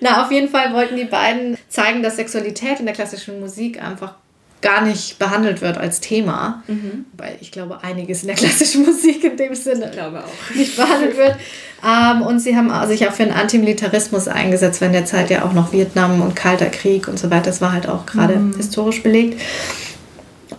Na, 0.00 0.24
auf 0.24 0.30
jeden 0.32 0.48
Fall 0.48 0.74
wollten 0.74 0.96
die 0.96 1.04
beiden 1.04 1.56
zeigen, 1.68 2.02
dass 2.02 2.16
Sexualität 2.16 2.80
in 2.80 2.86
der 2.86 2.94
klassischen 2.94 3.40
Musik 3.40 3.82
einfach 3.82 4.14
gar 4.62 4.82
nicht 4.82 5.18
behandelt 5.18 5.60
wird 5.60 5.76
als 5.76 6.00
Thema, 6.00 6.62
mhm. 6.68 7.04
weil 7.16 7.36
ich 7.40 7.52
glaube, 7.52 7.82
einiges 7.82 8.22
in 8.22 8.28
der 8.28 8.36
klassischen 8.36 8.84
Musik 8.86 9.22
in 9.24 9.36
dem 9.36 9.54
Sinne 9.54 9.90
nicht 10.54 10.76
behandelt 10.76 11.16
wird. 11.16 11.36
Ähm, 11.84 12.22
und 12.22 12.38
sie 12.38 12.56
haben 12.56 12.70
sich 12.86 13.06
auch 13.08 13.12
für 13.12 13.24
den 13.24 13.32
Antimilitarismus 13.32 14.28
eingesetzt, 14.28 14.80
weil 14.80 14.86
in 14.88 14.94
der 14.94 15.04
Zeit 15.04 15.30
ja 15.30 15.44
auch 15.44 15.52
noch 15.52 15.72
Vietnam 15.72 16.22
und 16.22 16.36
Kalter 16.36 16.66
Krieg 16.66 17.08
und 17.08 17.18
so 17.18 17.30
weiter, 17.30 17.46
das 17.46 17.60
war 17.60 17.72
halt 17.72 17.88
auch 17.88 18.06
gerade 18.06 18.36
mhm. 18.36 18.56
historisch 18.56 19.02
belegt. 19.02 19.40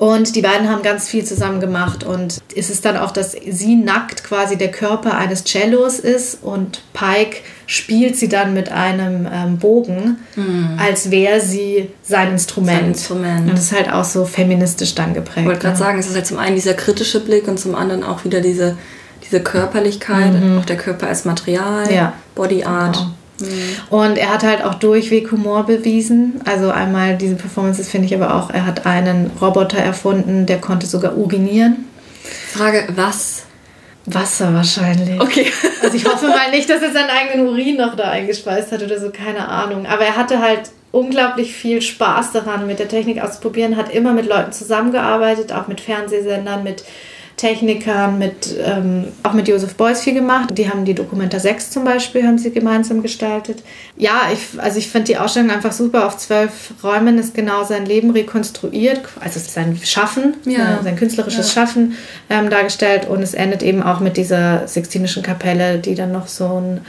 Und 0.03 0.36
die 0.36 0.41
beiden 0.41 0.69
haben 0.69 0.81
ganz 0.81 1.07
viel 1.07 1.24
zusammen 1.24 1.62
gemacht 1.62 2.03
und 2.03 2.41
ist 2.53 2.69
es 2.69 2.81
dann 2.81 2.98
auch, 2.98 3.12
dass 3.12 3.31
sie 3.31 3.77
nackt 3.77 4.25
quasi 4.25 4.57
der 4.57 4.69
Körper 4.69 5.17
eines 5.17 5.45
Cellos 5.45 5.98
ist 5.98 6.39
und 6.41 6.81
Pike 6.91 7.38
spielt 7.67 8.17
sie 8.17 8.27
dann 8.27 8.53
mit 8.53 8.69
einem 8.69 9.25
ähm, 9.31 9.60
Bogen, 9.60 10.17
mhm. 10.36 10.77
als 10.77 11.10
wäre 11.10 11.39
sie 11.39 11.89
sein 12.01 12.33
Instrument. 12.33 12.79
sein 12.79 12.88
Instrument. 12.88 13.50
Und 13.50 13.53
das 13.53 13.62
ist 13.62 13.72
halt 13.72 13.93
auch 13.93 14.03
so 14.03 14.25
feministisch 14.25 14.93
dann 14.93 15.13
geprägt. 15.13 15.38
Ich 15.38 15.45
wollte 15.45 15.62
gerade 15.62 15.79
ja. 15.79 15.86
sagen, 15.86 16.00
es 16.00 16.07
ist 16.07 16.15
halt 16.15 16.27
zum 16.27 16.38
einen 16.38 16.55
dieser 16.55 16.74
kritische 16.74 17.22
Blick 17.22 17.48
und 17.48 17.57
zum 17.57 17.74
anderen 17.74 18.03
auch 18.03 18.25
wieder 18.25 18.41
diese, 18.41 18.77
diese 19.25 19.39
Körperlichkeit, 19.39 20.33
mhm. 20.33 20.60
auch 20.60 20.65
der 20.65 20.75
Körper 20.75 21.07
als 21.07 21.24
Material, 21.24 21.89
ja. 21.89 22.12
Body 22.36 22.65
Art. 22.65 22.98
Genau. 22.98 23.12
Mhm. 23.45 23.95
Und 23.95 24.17
er 24.17 24.33
hat 24.33 24.43
halt 24.43 24.63
auch 24.63 24.75
durchweg 24.75 25.31
Humor 25.31 25.65
bewiesen. 25.65 26.41
Also 26.45 26.69
einmal 26.69 27.17
diese 27.17 27.35
Performances 27.35 27.89
finde 27.89 28.07
ich 28.07 28.15
aber 28.15 28.35
auch, 28.35 28.50
er 28.50 28.65
hat 28.65 28.85
einen 28.85 29.31
Roboter 29.41 29.77
erfunden, 29.77 30.45
der 30.45 30.59
konnte 30.59 30.85
sogar 30.85 31.17
urinieren. 31.17 31.85
Frage, 32.51 32.88
was? 32.95 33.43
Wasser 34.05 34.53
wahrscheinlich. 34.53 35.19
Okay. 35.21 35.51
Also 35.81 35.95
ich 35.95 36.05
hoffe 36.05 36.27
mal 36.27 36.51
nicht, 36.51 36.69
dass 36.69 36.81
er 36.81 36.91
seinen 36.91 37.09
eigenen 37.09 37.47
Urin 37.47 37.77
noch 37.77 37.95
da 37.95 38.09
eingespeist 38.09 38.71
hat 38.71 38.83
oder 38.83 39.00
so, 39.00 39.11
keine 39.11 39.48
Ahnung. 39.48 39.85
Aber 39.85 40.03
er 40.03 40.18
hatte 40.18 40.39
halt 40.39 40.72
unglaublich 40.91 41.53
viel 41.53 41.81
Spaß 41.81 42.33
daran, 42.33 42.68
mit 42.68 42.79
der 42.79 42.87
Technik 42.87 43.22
auszuprobieren, 43.22 43.77
hat 43.77 43.91
immer 43.94 44.13
mit 44.13 44.27
Leuten 44.27 44.51
zusammengearbeitet, 44.51 45.51
auch 45.51 45.68
mit 45.68 45.81
Fernsehsendern, 45.81 46.63
mit 46.63 46.83
Technikern, 47.44 48.20
mit, 48.20 48.56
ähm, 48.64 49.08
auch 49.22 49.34
mit 49.34 49.50
Joseph 49.50 49.75
Beuys 49.75 50.00
viel 50.00 50.14
gemacht. 50.14 50.58
Die 50.58 50.70
haben 50.70 50.86
die 50.86 50.94
Dokumenta 50.94 51.40
6 51.40 51.72
zum 51.72 51.84
Beispiel, 51.84 52.25
haben 52.25 52.38
sie 52.38 52.51
gemeinsam 52.51 53.01
gestaltet. 53.01 53.64
Ja, 53.98 54.29
ich, 54.32 54.62
also 54.62 54.79
ich 54.79 54.88
finde 54.88 55.08
die 55.08 55.18
Ausstellung 55.18 55.51
einfach 55.51 55.74
super. 55.74 56.08
Auf 56.08 56.16
zwölf 56.16 56.74
Räumen 56.82 57.18
ist 57.18 57.34
genau 57.34 57.66
sein 57.66 57.86
Leben 57.86 58.12
rekonstruiert, 58.12 59.01
also 59.20 59.42
sein 59.42 59.77
Schaffen, 59.84 60.36
ja. 60.46 60.79
äh, 60.79 60.84
sein 60.84 60.96
künstlerisches 60.96 61.53
ja. 61.53 61.62
Schaffen 61.62 61.98
ähm, 62.29 62.50
dargestellt. 62.50 63.10
Und 63.10 63.22
es 63.22 63.34
endet 63.34 63.62
eben 63.62 63.84
auch 63.84 64.00
mit 64.00 64.16
dieser 64.16 64.66
Sixtinischen 64.66 65.22
Kapelle, 65.22 65.79
die 65.79 65.96
dann 65.96 66.14
noch 66.14 66.27
so 66.27 66.62
ein 66.62 66.79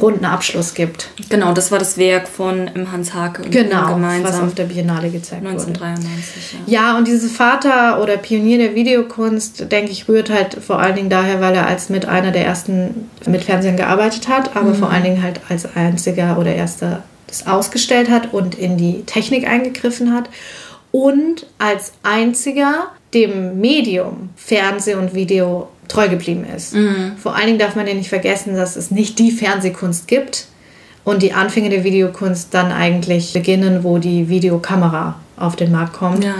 runden 0.00 0.24
Abschluss 0.24 0.74
gibt. 0.74 1.10
Genau, 1.28 1.52
das 1.52 1.70
war 1.70 1.78
das 1.78 1.98
Werk 1.98 2.28
von 2.28 2.70
Hans 2.90 3.12
Hake 3.12 3.42
und 3.42 3.50
genau, 3.50 3.94
gemeinsam. 3.94 4.32
was 4.32 4.40
auf 4.40 4.54
der 4.54 4.64
Biennale 4.64 5.10
gezeigt 5.10 5.44
1993, 5.46 6.54
wurde. 6.54 6.70
Ja. 6.70 6.82
ja, 6.82 6.98
und 6.98 7.06
dieses 7.06 7.32
Vater 7.32 8.02
oder 8.02 8.16
Pionier 8.16 8.58
der 8.58 8.74
Videokunst, 8.74 9.70
denke 9.70 9.92
ich, 9.92 10.08
rührt 10.08 10.30
halt 10.30 10.54
vor 10.54 10.78
allen 10.78 10.96
Dingen 10.96 11.10
daher, 11.10 11.40
weil 11.40 11.54
er 11.54 11.66
als 11.66 11.90
mit 11.90 12.06
einer 12.06 12.30
der 12.30 12.46
ersten 12.46 13.10
mit 13.26 13.44
Fernsehen 13.44 13.76
gearbeitet 13.76 14.28
hat, 14.28 14.56
aber 14.56 14.70
mhm. 14.70 14.76
vor 14.76 14.90
allen 14.90 15.04
Dingen 15.04 15.22
halt 15.22 15.40
als 15.48 15.76
einziger 15.76 16.38
oder 16.38 16.54
erster 16.54 17.02
das 17.26 17.46
ausgestellt 17.46 18.10
hat 18.10 18.32
und 18.32 18.54
in 18.54 18.76
die 18.76 19.04
Technik 19.04 19.48
eingegriffen 19.48 20.14
hat 20.14 20.28
und 20.90 21.46
als 21.58 21.92
einziger 22.02 22.88
dem 23.14 23.60
Medium 23.60 24.30
Fernseh 24.36 24.94
und 24.94 25.14
Video 25.14 25.68
treu 25.88 26.08
geblieben 26.08 26.44
ist. 26.44 26.74
Mhm. 26.74 27.12
Vor 27.20 27.34
allen 27.34 27.46
Dingen 27.46 27.58
darf 27.58 27.76
man 27.76 27.86
ja 27.86 27.94
nicht 27.94 28.08
vergessen, 28.08 28.54
dass 28.56 28.76
es 28.76 28.90
nicht 28.90 29.18
die 29.18 29.30
Fernsehkunst 29.30 30.08
gibt 30.08 30.46
und 31.04 31.22
die 31.22 31.32
Anfänge 31.32 31.70
der 31.70 31.84
Videokunst 31.84 32.54
dann 32.54 32.72
eigentlich 32.72 33.32
beginnen, 33.32 33.84
wo 33.84 33.98
die 33.98 34.28
Videokamera 34.28 35.16
auf 35.36 35.56
den 35.56 35.72
Markt 35.72 35.94
kommt. 35.94 36.24
Ja. 36.24 36.34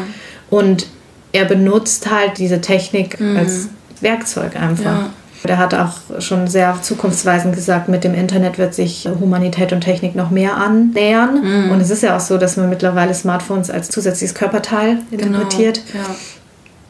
Und 0.50 0.86
er 1.32 1.44
benutzt 1.44 2.10
halt 2.10 2.38
diese 2.38 2.60
Technik 2.60 3.18
mhm. 3.18 3.36
als 3.36 3.68
Werkzeug 4.00 4.56
einfach. 4.56 4.84
Ja. 4.84 5.10
Der 5.44 5.58
hat 5.58 5.74
auch 5.74 6.20
schon 6.20 6.46
sehr 6.46 6.78
zukunftsweisend 6.82 7.56
gesagt, 7.56 7.88
mit 7.88 8.04
dem 8.04 8.14
Internet 8.14 8.58
wird 8.58 8.74
sich 8.74 9.08
Humanität 9.20 9.72
und 9.72 9.80
Technik 9.80 10.14
noch 10.14 10.30
mehr 10.30 10.56
annähern. 10.56 11.64
Mhm. 11.64 11.70
Und 11.72 11.80
es 11.80 11.90
ist 11.90 12.04
ja 12.04 12.16
auch 12.16 12.20
so, 12.20 12.38
dass 12.38 12.56
man 12.56 12.68
mittlerweile 12.68 13.12
Smartphones 13.12 13.68
als 13.68 13.88
zusätzliches 13.88 14.36
Körperteil 14.36 14.98
genau. 15.10 15.26
interpretiert. 15.26 15.80
Genau. 15.90 16.04
Ja. 16.04 16.14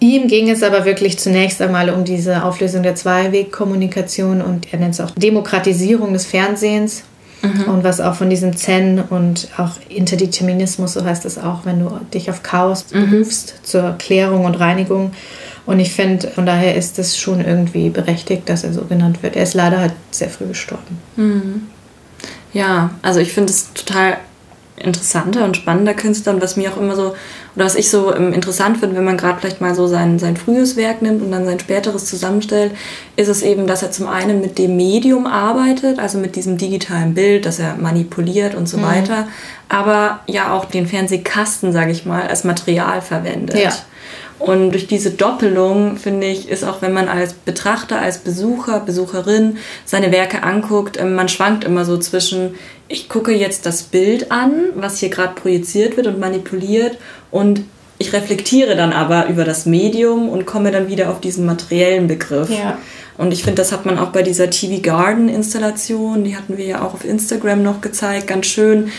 Ihm 0.02 0.26
ging 0.26 0.50
es 0.50 0.64
aber 0.64 0.84
wirklich 0.84 1.16
zunächst 1.20 1.62
einmal 1.62 1.88
um 1.88 2.02
diese 2.04 2.42
Auflösung 2.42 2.82
der 2.82 2.96
Zweiwegkommunikation 2.96 4.42
und 4.42 4.72
er 4.72 4.80
nennt 4.80 4.94
es 4.94 5.00
auch 5.00 5.12
Demokratisierung 5.12 6.12
des 6.12 6.26
Fernsehens. 6.26 7.04
Mhm. 7.40 7.72
Und 7.72 7.84
was 7.84 8.00
auch 8.00 8.16
von 8.16 8.28
diesem 8.28 8.56
Zen 8.56 9.00
und 9.00 9.46
auch 9.58 9.70
Interdeterminismus, 9.88 10.94
so 10.94 11.04
heißt 11.04 11.24
es 11.24 11.38
auch, 11.38 11.64
wenn 11.66 11.78
du 11.78 12.00
dich 12.12 12.28
auf 12.30 12.42
Chaos 12.42 12.86
mhm. 12.92 13.10
berufst 13.10 13.60
zur 13.62 13.94
Klärung 13.96 14.44
und 14.44 14.56
Reinigung. 14.56 15.12
Und 15.66 15.78
ich 15.78 15.92
finde, 15.92 16.26
von 16.26 16.46
daher 16.46 16.74
ist 16.74 16.98
es 16.98 17.16
schon 17.16 17.40
irgendwie 17.40 17.88
berechtigt, 17.88 18.48
dass 18.48 18.64
er 18.64 18.72
so 18.72 18.84
genannt 18.86 19.22
wird. 19.22 19.36
Er 19.36 19.44
ist 19.44 19.54
leider 19.54 19.78
halt 19.78 19.92
sehr 20.10 20.30
früh 20.30 20.46
gestorben. 20.46 20.98
Mhm. 21.14 21.68
Ja, 22.52 22.90
also 23.02 23.20
ich 23.20 23.32
finde 23.32 23.52
es 23.52 23.72
total 23.72 24.16
interessanter 24.76 25.44
und 25.44 25.56
spannender 25.56 25.94
Künstler 25.94 26.34
und 26.34 26.42
was 26.42 26.56
mir 26.56 26.72
auch 26.72 26.76
immer 26.76 26.96
so, 26.96 27.14
oder 27.54 27.66
was 27.66 27.74
ich 27.74 27.90
so 27.90 28.14
ähm, 28.14 28.32
interessant 28.32 28.78
finde, 28.78 28.96
wenn 28.96 29.04
man 29.04 29.16
gerade 29.16 29.38
vielleicht 29.40 29.60
mal 29.60 29.74
so 29.74 29.86
sein, 29.86 30.18
sein 30.18 30.36
frühes 30.36 30.76
Werk 30.76 31.02
nimmt 31.02 31.22
und 31.22 31.30
dann 31.30 31.44
sein 31.44 31.60
späteres 31.60 32.06
zusammenstellt, 32.06 32.72
ist 33.16 33.28
es 33.28 33.42
eben, 33.42 33.66
dass 33.66 33.82
er 33.82 33.90
zum 33.90 34.08
einen 34.08 34.40
mit 34.40 34.58
dem 34.58 34.76
Medium 34.76 35.26
arbeitet, 35.26 35.98
also 35.98 36.18
mit 36.18 36.36
diesem 36.36 36.56
digitalen 36.56 37.14
Bild, 37.14 37.44
das 37.44 37.58
er 37.58 37.76
manipuliert 37.76 38.54
und 38.54 38.68
so 38.68 38.78
mhm. 38.78 38.84
weiter, 38.84 39.28
aber 39.68 40.20
ja 40.26 40.52
auch 40.52 40.64
den 40.64 40.86
Fernsehkasten, 40.86 41.72
sage 41.72 41.92
ich 41.92 42.06
mal, 42.06 42.26
als 42.26 42.44
Material 42.44 43.02
verwendet. 43.02 43.58
Ja. 43.58 43.72
Und 44.42 44.72
durch 44.72 44.86
diese 44.86 45.10
Doppelung, 45.10 45.96
finde 45.96 46.26
ich, 46.26 46.48
ist 46.48 46.64
auch, 46.64 46.82
wenn 46.82 46.92
man 46.92 47.08
als 47.08 47.32
Betrachter, 47.32 48.00
als 48.00 48.18
Besucher, 48.18 48.80
Besucherin 48.80 49.58
seine 49.84 50.12
Werke 50.12 50.42
anguckt, 50.42 50.98
ähm, 50.98 51.14
man 51.14 51.28
schwankt 51.28 51.64
immer 51.64 51.84
so 51.84 51.96
zwischen, 51.98 52.54
ich 52.88 53.08
gucke 53.08 53.32
jetzt 53.32 53.66
das 53.66 53.84
Bild 53.84 54.30
an, 54.30 54.52
was 54.74 54.98
hier 54.98 55.10
gerade 55.10 55.34
projiziert 55.34 55.96
wird 55.96 56.06
und 56.06 56.18
manipuliert 56.18 56.98
und 57.30 57.62
ich 57.98 58.12
reflektiere 58.12 58.74
dann 58.74 58.92
aber 58.92 59.28
über 59.28 59.44
das 59.44 59.64
Medium 59.64 60.28
und 60.28 60.44
komme 60.44 60.72
dann 60.72 60.88
wieder 60.88 61.10
auf 61.10 61.20
diesen 61.20 61.46
materiellen 61.46 62.08
Begriff. 62.08 62.50
Ja. 62.50 62.78
Und 63.18 63.32
ich 63.32 63.44
finde, 63.44 63.56
das 63.56 63.72
hat 63.72 63.84
man 63.84 63.98
auch 63.98 64.08
bei 64.08 64.22
dieser 64.22 64.48
TV 64.48 64.80
Garden 64.80 65.28
Installation, 65.28 66.24
die 66.24 66.36
hatten 66.36 66.56
wir 66.56 66.64
ja 66.64 66.82
auch 66.82 66.94
auf 66.94 67.04
Instagram 67.04 67.62
noch 67.62 67.80
gezeigt, 67.80 68.26
ganz 68.26 68.46
schön. 68.46 68.90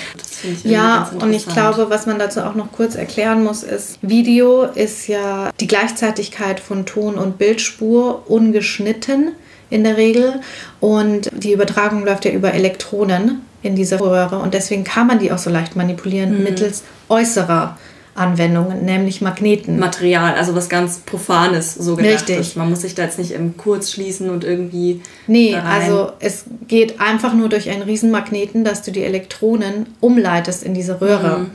ja, 0.64 1.12
und 1.20 1.34
ich 1.34 1.48
glaube, 1.48 1.90
was 1.90 2.06
man 2.06 2.20
dazu 2.20 2.42
auch 2.42 2.56
noch 2.56 2.72
kurz 2.72 2.96
erklären 2.96 3.44
muss, 3.44 3.64
ist, 3.64 3.98
Video 4.02 4.64
ist 4.64 5.08
ja 5.08 5.50
die 5.60 5.68
Gleichzeitigkeit 5.68 6.60
von 6.60 6.86
Ton 6.86 7.16
und 7.16 7.38
Bildspur 7.38 8.30
ungeschnitten 8.30 9.32
in 9.70 9.84
der 9.84 9.98
Regel. 9.98 10.42
Und 10.80 11.30
die 11.34 11.54
Übertragung 11.54 12.06
läuft 12.06 12.26
ja 12.26 12.32
über 12.32 12.54
Elektronen 12.54 13.42
in 13.64 13.76
dieser 13.76 14.00
Röhre. 14.00 14.38
Und 14.40 14.54
deswegen 14.54 14.84
kann 14.84 15.08
man 15.08 15.20
die 15.20 15.32
auch 15.32 15.38
so 15.38 15.50
leicht 15.50 15.76
manipulieren 15.76 16.38
mhm. 16.38 16.44
mittels 16.44 16.84
äußerer 17.10 17.78
Anwendungen, 18.16 18.86
nämlich 18.86 19.22
Magneten. 19.22 19.80
Material, 19.80 20.36
also 20.36 20.56
was 20.56 20.70
ganz 20.70 21.00
Profanes 21.00 21.74
so 21.74 21.96
gedacht 21.96 22.14
Richtig. 22.14 22.38
ist. 22.38 22.58
Man 22.58 22.70
muss 22.70 22.82
sich 22.82 22.94
da 22.94 23.04
jetzt 23.04 23.18
nicht 23.18 23.32
im 23.32 23.58
Kurz 23.58 23.92
schließen 23.92 24.30
und 24.30 24.44
irgendwie. 24.44 25.02
Nee, 25.26 25.56
also 25.56 26.12
es 26.20 26.46
geht 26.68 27.00
einfach 27.00 27.34
nur 27.34 27.50
durch 27.50 27.70
einen 27.70 27.82
Riesenmagneten, 27.82 28.64
dass 28.64 28.84
du 28.84 28.92
die 28.92 29.04
Elektronen 29.04 29.88
umleitest 30.00 30.64
in 30.64 30.74
diese 30.74 31.02
Röhre. 31.02 31.40
Mhm. 31.40 31.52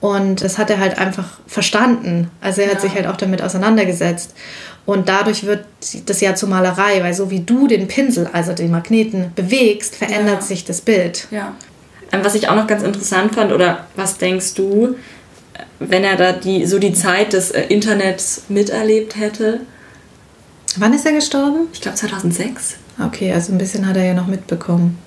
Und 0.00 0.42
das 0.42 0.56
hat 0.56 0.70
er 0.70 0.78
halt 0.78 0.98
einfach 0.98 1.40
verstanden. 1.46 2.30
Also 2.40 2.62
er 2.62 2.68
ja. 2.68 2.74
hat 2.74 2.80
sich 2.80 2.94
halt 2.94 3.06
auch 3.06 3.16
damit 3.16 3.42
auseinandergesetzt. 3.42 4.34
Und 4.86 5.10
dadurch 5.10 5.44
wird 5.44 5.66
das 6.06 6.22
ja 6.22 6.34
zur 6.34 6.48
Malerei, 6.48 7.02
weil 7.02 7.12
so 7.12 7.30
wie 7.30 7.40
du 7.40 7.66
den 7.66 7.86
Pinsel, 7.86 8.28
also 8.32 8.54
den 8.54 8.70
Magneten, 8.70 9.32
bewegst, 9.36 9.94
verändert 9.94 10.40
ja. 10.40 10.40
sich 10.40 10.64
das 10.64 10.80
Bild. 10.80 11.28
Ja. 11.30 11.54
Ähm, 12.12 12.20
was 12.24 12.34
ich 12.34 12.48
auch 12.48 12.56
noch 12.56 12.66
ganz 12.66 12.82
interessant 12.82 13.34
fand, 13.34 13.52
oder 13.52 13.86
was 13.94 14.16
denkst 14.16 14.54
du, 14.54 14.96
wenn 15.78 16.04
er 16.04 16.16
da 16.16 16.32
die, 16.32 16.66
so 16.66 16.78
die 16.78 16.92
Zeit 16.92 17.32
des 17.32 17.50
äh, 17.50 17.62
Internets 17.62 18.42
miterlebt 18.48 19.16
hätte. 19.16 19.60
Wann 20.76 20.92
ist 20.92 21.06
er 21.06 21.12
gestorben? 21.12 21.68
Ich 21.72 21.80
glaube 21.80 21.96
2006. 21.96 22.76
Okay, 23.04 23.32
also 23.32 23.52
ein 23.52 23.58
bisschen 23.58 23.86
hat 23.86 23.96
er 23.96 24.04
ja 24.04 24.14
noch 24.14 24.26
mitbekommen. 24.26 24.98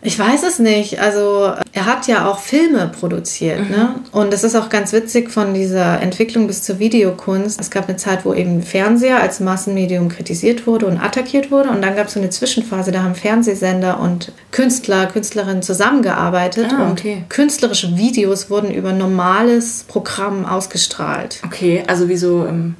Ich 0.00 0.18
weiß 0.18 0.44
es 0.44 0.58
nicht. 0.58 1.00
Also 1.00 1.52
er 1.72 1.86
hat 1.86 2.06
ja 2.06 2.28
auch 2.28 2.38
Filme 2.38 2.88
produziert. 2.88 3.68
Mhm. 3.68 3.70
Ne? 3.70 3.94
Und 4.12 4.32
es 4.32 4.44
ist 4.44 4.54
auch 4.54 4.68
ganz 4.68 4.92
witzig 4.92 5.30
von 5.30 5.54
dieser 5.54 6.00
Entwicklung 6.00 6.46
bis 6.46 6.62
zur 6.62 6.78
Videokunst. 6.78 7.60
Es 7.60 7.70
gab 7.70 7.88
eine 7.88 7.96
Zeit, 7.96 8.24
wo 8.24 8.32
eben 8.32 8.62
Fernseher 8.62 9.20
als 9.20 9.40
Massenmedium 9.40 10.08
kritisiert 10.08 10.66
wurde 10.66 10.86
und 10.86 10.98
attackiert 10.98 11.50
wurde. 11.50 11.70
Und 11.70 11.82
dann 11.82 11.96
gab 11.96 12.06
es 12.06 12.14
so 12.14 12.20
eine 12.20 12.30
Zwischenphase, 12.30 12.92
da 12.92 13.02
haben 13.02 13.16
Fernsehsender 13.16 14.00
und 14.00 14.32
Künstler, 14.52 15.06
Künstlerinnen 15.06 15.62
zusammengearbeitet. 15.62 16.68
Ah, 16.72 16.90
okay. 16.92 17.14
Und 17.22 17.30
künstlerische 17.30 17.96
Videos 17.96 18.50
wurden 18.50 18.70
über 18.70 18.92
normales 18.92 19.84
Programm 19.88 20.46
ausgestrahlt. 20.46 21.40
Okay, 21.44 21.82
also 21.86 22.08
wie 22.08 22.16
so 22.16 22.44
im 22.44 22.76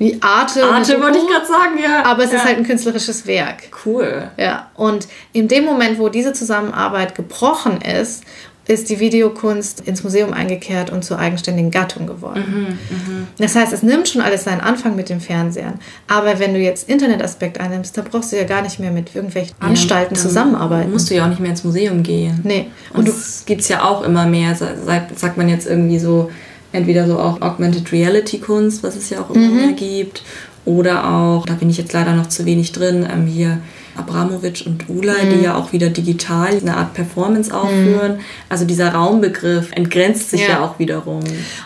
wie 0.00 0.16
Arte. 0.22 0.64
Arte 0.64 0.98
wollte 0.98 1.18
ich 1.18 1.26
gerade 1.26 1.46
sagen, 1.46 1.78
ja. 1.80 2.04
Aber 2.06 2.24
es 2.24 2.32
ja. 2.32 2.38
ist 2.38 2.44
halt 2.46 2.56
ein 2.56 2.64
künstlerisches 2.64 3.26
Werk. 3.26 3.64
Cool. 3.84 4.30
Ja. 4.38 4.70
Und 4.74 5.06
in 5.34 5.46
dem 5.46 5.66
Moment, 5.66 5.98
wo 5.98 6.08
diese 6.08 6.32
Zusammenarbeit 6.32 7.14
gebrochen 7.14 7.82
ist, 7.82 8.24
ist 8.66 8.88
die 8.88 8.98
Videokunst 8.98 9.80
ins 9.80 10.02
Museum 10.02 10.32
eingekehrt 10.32 10.90
und 10.90 11.04
zur 11.04 11.18
eigenständigen 11.18 11.70
Gattung 11.70 12.06
geworden. 12.06 12.78
Mhm, 12.90 13.14
mh. 13.16 13.26
Das 13.38 13.56
heißt, 13.56 13.74
es 13.74 13.82
nimmt 13.82 14.08
schon 14.08 14.22
alles 14.22 14.44
seinen 14.44 14.60
Anfang 14.60 14.96
mit 14.96 15.10
den 15.10 15.20
Fernsehern. 15.20 15.80
Aber 16.08 16.38
wenn 16.38 16.54
du 16.54 16.60
jetzt 16.60 16.88
Internetaspekt 16.88 17.60
einnimmst, 17.60 17.98
dann 17.98 18.06
brauchst 18.06 18.32
du 18.32 18.36
ja 18.36 18.44
gar 18.44 18.62
nicht 18.62 18.78
mehr 18.80 18.92
mit 18.92 19.14
irgendwelchen 19.14 19.56
ja, 19.60 19.66
Anstalten 19.66 20.16
zusammenarbeiten. 20.16 20.92
musst 20.92 21.10
du 21.10 21.14
ja 21.14 21.24
auch 21.24 21.28
nicht 21.28 21.40
mehr 21.40 21.50
ins 21.50 21.64
Museum 21.64 22.02
gehen. 22.02 22.40
Nee. 22.42 22.70
Und, 22.92 23.00
und 23.00 23.08
das 23.08 23.42
gibt 23.44 23.60
es 23.60 23.68
ja 23.68 23.82
auch 23.82 24.02
immer 24.02 24.24
mehr. 24.24 24.54
Sagt 24.54 25.36
man 25.36 25.48
jetzt 25.50 25.66
irgendwie 25.66 25.98
so, 25.98 26.30
entweder 26.72 27.06
so 27.06 27.18
auch 27.18 27.40
Augmented 27.40 27.92
Reality 27.92 28.38
Kunst, 28.38 28.82
was 28.82 28.96
es 28.96 29.10
ja 29.10 29.20
auch 29.20 29.30
immer 29.30 29.48
mhm. 29.48 29.56
mehr 29.56 29.72
gibt, 29.72 30.22
oder 30.64 31.10
auch, 31.10 31.46
da 31.46 31.54
bin 31.54 31.70
ich 31.70 31.78
jetzt 31.78 31.92
leider 31.92 32.14
noch 32.14 32.28
zu 32.28 32.44
wenig 32.44 32.72
drin, 32.72 33.06
ähm, 33.10 33.26
hier 33.26 33.58
Abramovic 34.00 34.64
und 34.66 34.88
Ulay, 34.88 35.26
mhm. 35.26 35.30
die 35.30 35.44
ja 35.44 35.54
auch 35.54 35.72
wieder 35.72 35.88
digital 35.88 36.58
eine 36.60 36.76
Art 36.76 36.94
Performance 36.94 37.54
aufführen. 37.54 38.16
Mhm. 38.16 38.20
Also 38.48 38.64
dieser 38.64 38.92
Raumbegriff 38.92 39.70
entgrenzt 39.72 40.30
sich 40.30 40.42
ja. 40.42 40.48
ja. 40.48 40.64
auch 40.64 40.78
wiederum. 40.78 41.20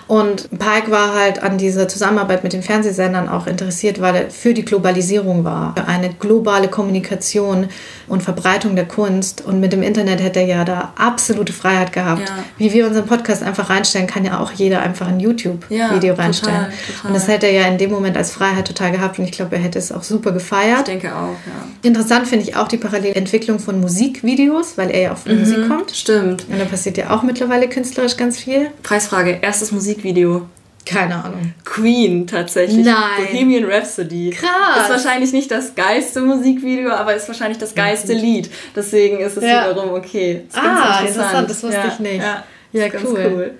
Und 0.07 0.51
Pike 0.51 0.91
war 0.91 1.15
halt 1.15 1.43
an 1.43 1.59
dieser 1.59 1.89
Zusammenarbeit 1.89 2.45
mit 2.45 2.53
den 2.53 2.63
Fernsehsendern 2.63 3.29
auch 3.29 3.47
interessiert, 3.47 4.01
weil 4.01 4.15
er 4.15 4.31
für 4.31 4.55
die 4.55 4.65
Globalisierung 4.65 5.45
war. 5.45 5.75
Für 5.77 5.87
eine 5.87 6.11
globale 6.11 6.69
Kommunikation 6.69 7.69
und 8.07 8.23
Verbreitung 8.23 8.77
der 8.77 8.87
Kunst. 8.87 9.45
Und 9.45 9.61
mit 9.61 9.73
dem 9.73 9.83
Internet 9.83 10.23
hätte 10.23 10.41
er 10.41 10.47
ja 10.47 10.65
da 10.65 10.93
absolute 10.97 11.53
Freiheit 11.53 11.93
gehabt. 11.93 12.29
Ja. 12.29 12.45
Wie 12.59 12.73
wir 12.73 12.87
unseren 12.87 13.07
Podcast 13.07 13.43
einfach 13.43 13.71
reinstellen, 13.71 14.07
kann 14.07 14.25
ja 14.25 14.41
auch 14.41 14.53
jeder 14.53 14.83
einfach 14.83 15.09
ein 15.09 15.21
YouTube-Video 15.21 16.15
ja, 16.15 16.15
reinstellen. 16.15 16.65
Total, 16.65 16.73
total. 16.87 17.09
Und 17.09 17.15
das 17.15 17.29
hätte 17.29 17.47
er 17.47 17.53
ja 17.53 17.69
in 17.69 17.79
dem 17.79 17.91
Moment 17.91 18.17
als 18.17 18.33
Freiheit 18.33 18.67
total 18.67 18.93
gehabt. 18.93 19.19
Und 19.19 19.25
ich 19.25 19.33
glaube, 19.33 19.57
er 19.57 19.63
hätte 19.63 19.79
es 19.79 19.93
auch 19.93 20.03
super 20.03 20.33
gefeiert. 20.33 20.81
Ich 20.81 20.85
denke 20.85 21.15
auch, 21.15 21.37
ja. 21.47 21.69
Interessant 21.83 22.24
finde 22.27 22.45
ich 22.45 22.57
auch 22.57 22.69
die 22.69 22.77
Parallelentwicklung 22.77 23.59
von 23.59 23.81
Musikvideos, 23.81 24.77
weil 24.77 24.91
er 24.91 25.01
ja 25.01 25.13
auch 25.13 25.19
von 25.19 25.35
mhm, 25.35 25.41
Musik 25.41 25.69
kommt. 25.69 25.91
Stimmt. 25.91 26.47
Und 26.49 26.59
da 26.59 26.65
passiert 26.65 26.97
ja 26.97 27.11
auch 27.11 27.23
mittlerweile 27.23 27.69
künstlerisch 27.69 28.17
ganz 28.17 28.39
viel. 28.39 28.71
Preisfrage: 28.83 29.39
erstes 29.43 29.73
Musikvideo. 29.73 30.49
Keine 30.87 31.25
Ahnung. 31.25 31.55
Queen 31.65 32.27
tatsächlich. 32.27 32.85
Nein. 32.85 33.27
Bohemian 33.27 33.65
Rhapsody. 33.65 34.31
Krass. 34.31 34.83
Ist 34.83 34.91
wahrscheinlich 34.91 35.33
nicht 35.33 35.51
das 35.51 35.75
geilste 35.75 36.21
Musikvideo, 36.21 36.91
aber 36.91 37.15
ist 37.15 37.27
wahrscheinlich 37.27 37.59
das 37.59 37.75
geilste 37.75 38.13
Lied. 38.13 38.51
Deswegen 38.77 39.19
ist 39.21 39.37
es 39.39 39.45
ja. 39.45 39.71
wiederum 39.71 39.95
okay. 39.95 40.43
Ist 40.47 40.57
ah, 40.59 40.61
interessant. 40.61 41.09
interessant. 41.09 41.51
Das 41.51 41.63
wusste 41.63 41.77
ja. 41.79 41.89
ich 41.89 41.99
nicht. 42.01 42.23
Ja, 42.23 42.45
ja 42.73 42.87
cool. 43.03 43.33
cool. 43.33 43.55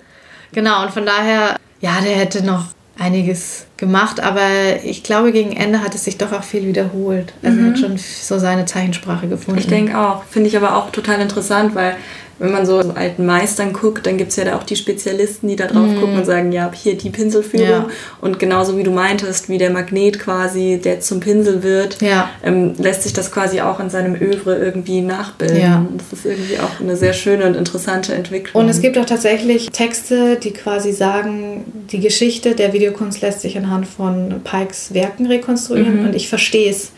Genau, 0.51 0.83
und 0.83 0.91
von 0.91 1.05
daher, 1.05 1.55
ja, 1.81 1.99
der 2.01 2.15
hätte 2.15 2.45
noch 2.45 2.67
einiges 2.97 3.67
gemacht, 3.77 4.21
aber 4.21 4.47
ich 4.83 5.03
glaube, 5.03 5.31
gegen 5.31 5.51
Ende 5.51 5.81
hat 5.81 5.95
es 5.95 6.05
sich 6.05 6.17
doch 6.17 6.31
auch 6.31 6.43
viel 6.43 6.65
wiederholt. 6.65 7.33
Also 7.43 7.59
mhm. 7.59 7.65
er 7.65 7.71
hat 7.71 7.79
schon 7.79 7.97
so 7.97 8.39
seine 8.39 8.65
Zeichensprache 8.65 9.27
gefunden. 9.27 9.59
Ich 9.59 9.67
denke 9.67 9.97
auch. 9.99 10.23
Finde 10.23 10.49
ich 10.49 10.55
aber 10.55 10.77
auch 10.77 10.91
total 10.91 11.19
interessant, 11.19 11.75
weil 11.75 11.97
wenn 12.37 12.51
man 12.51 12.65
so 12.65 12.79
alten 12.79 13.25
Meistern 13.25 13.71
guckt, 13.71 14.05
dann 14.05 14.17
gibt 14.17 14.31
es 14.31 14.35
ja 14.35 14.43
da 14.43 14.57
auch 14.57 14.63
die 14.63 14.75
Spezialisten, 14.75 15.47
die 15.47 15.55
da 15.55 15.67
drauf 15.67 15.87
mm. 15.87 15.99
gucken 15.99 16.17
und 16.17 16.25
sagen, 16.25 16.51
ja, 16.51 16.69
hier 16.73 16.97
die 16.97 17.09
Pinselführung. 17.09 17.67
Ja. 17.67 17.87
Und 18.19 18.39
genauso 18.39 18.77
wie 18.77 18.83
du 18.83 18.91
meintest, 18.91 19.47
wie 19.47 19.57
der 19.57 19.69
Magnet 19.69 20.19
quasi, 20.19 20.79
der 20.83 20.99
zum 20.99 21.21
Pinsel 21.21 21.63
wird, 21.63 22.01
ja. 22.01 22.29
ähm, 22.43 22.73
lässt 22.77 23.03
sich 23.03 23.13
das 23.13 23.31
quasi 23.31 23.61
auch 23.61 23.79
in 23.79 23.89
seinem 23.89 24.15
Övre 24.15 24.57
irgendwie 24.57 25.01
nachbilden. 25.01 25.59
Ja. 25.59 25.85
Das 25.97 26.19
ist 26.19 26.25
irgendwie 26.25 26.59
auch 26.59 26.81
eine 26.81 26.97
sehr 26.97 27.13
schöne 27.13 27.45
und 27.45 27.55
interessante 27.55 28.13
Entwicklung. 28.13 28.63
Und 28.63 28.69
es 28.69 28.81
gibt 28.81 28.97
auch 28.97 29.05
tatsächlich 29.05 29.69
Texte, 29.69 30.35
die 30.35 30.51
quasi 30.51 30.91
sagen, 30.91 31.63
die 31.91 31.99
Geschichte 31.99 32.53
der 32.53 32.73
Videokunst 32.73 33.21
lässt 33.21 33.41
sich 33.41 33.57
anhand 33.57 33.87
von 33.87 34.41
Pikes 34.43 34.93
Werken 34.93 35.25
rekonstruieren 35.27 36.01
mhm. 36.01 36.07
und 36.07 36.15
ich 36.15 36.27
verstehe 36.27 36.69
es 36.69 36.91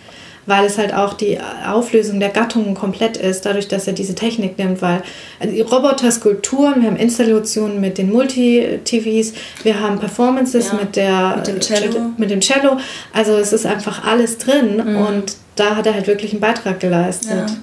weil 0.47 0.65
es 0.65 0.77
halt 0.77 0.93
auch 0.93 1.13
die 1.13 1.37
Auflösung 1.67 2.19
der 2.19 2.29
Gattungen 2.29 2.73
komplett 2.73 3.17
ist, 3.17 3.45
dadurch, 3.45 3.67
dass 3.67 3.85
er 3.85 3.93
diese 3.93 4.15
Technik 4.15 4.57
nimmt, 4.57 4.81
weil 4.81 5.03
also 5.39 5.61
Roboter-Skulpturen, 5.63 6.81
wir 6.81 6.89
haben 6.89 6.97
Installationen 6.97 7.79
mit 7.79 7.97
den 7.97 8.11
Multi-TVs, 8.11 9.33
wir 9.63 9.79
haben 9.79 9.99
Performances 9.99 10.69
ja, 10.69 10.73
mit, 10.79 10.95
der, 10.95 11.35
mit, 11.37 11.47
dem 11.47 11.59
Cello. 11.59 11.99
mit 12.17 12.31
dem 12.31 12.39
Cello. 12.39 12.77
Also 13.13 13.33
es 13.33 13.53
ist 13.53 13.65
einfach 13.65 14.05
alles 14.05 14.37
drin 14.37 14.81
mhm. 14.83 14.95
und 14.95 15.35
da 15.55 15.75
hat 15.75 15.85
er 15.85 15.93
halt 15.93 16.07
wirklich 16.07 16.31
einen 16.31 16.41
Beitrag 16.41 16.79
geleistet. 16.79 17.49
Ja. 17.49 17.57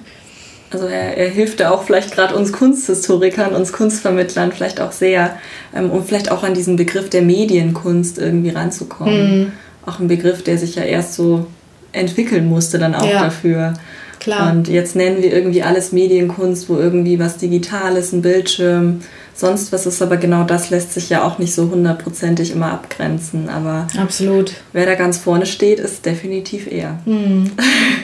Also 0.71 0.87
er, 0.87 1.17
er, 1.17 1.29
hilft 1.29 1.59
da 1.59 1.71
auch 1.71 1.83
vielleicht 1.83 2.13
gerade 2.13 2.35
uns 2.35 2.51
Kunsthistorikern, 2.51 3.53
uns 3.53 3.71
Kunstvermittlern 3.71 4.51
vielleicht 4.51 4.81
auch 4.81 4.91
sehr, 4.91 5.37
ähm, 5.73 5.89
um 5.89 6.03
vielleicht 6.03 6.31
auch 6.31 6.43
an 6.43 6.53
diesen 6.53 6.75
Begriff 6.75 7.09
der 7.09 7.21
Medienkunst 7.21 8.17
irgendwie 8.17 8.49
ranzukommen. 8.49 9.39
Mhm. 9.39 9.51
Auch 9.85 9.99
ein 9.99 10.07
Begriff, 10.07 10.43
der 10.43 10.57
sich 10.57 10.75
ja 10.75 10.83
erst 10.83 11.13
so 11.13 11.47
entwickeln 11.95 12.47
musste 12.47 12.77
dann 12.77 12.95
auch 12.95 13.09
ja, 13.09 13.23
dafür. 13.23 13.73
Klar. 14.19 14.51
Und 14.51 14.67
jetzt 14.67 14.95
nennen 14.95 15.21
wir 15.21 15.31
irgendwie 15.31 15.61
alles 15.61 15.91
Medienkunst, 15.91 16.69
wo 16.69 16.77
irgendwie 16.77 17.19
was 17.19 17.37
Digitales, 17.37 18.11
ein 18.11 18.21
Bildschirm, 18.21 19.01
sonst 19.35 19.71
was 19.71 19.85
ist, 19.85 20.01
aber 20.01 20.17
genau 20.17 20.43
das 20.43 20.69
lässt 20.69 20.93
sich 20.93 21.09
ja 21.09 21.23
auch 21.23 21.37
nicht 21.37 21.53
so 21.53 21.69
hundertprozentig 21.69 22.51
immer 22.51 22.71
abgrenzen. 22.71 23.49
Aber 23.49 23.87
absolut. 23.97 24.53
Wer 24.73 24.85
da 24.85 24.95
ganz 24.95 25.17
vorne 25.17 25.45
steht, 25.45 25.79
ist 25.79 26.05
definitiv 26.05 26.71
er. 26.71 26.99
Hm. 27.05 27.51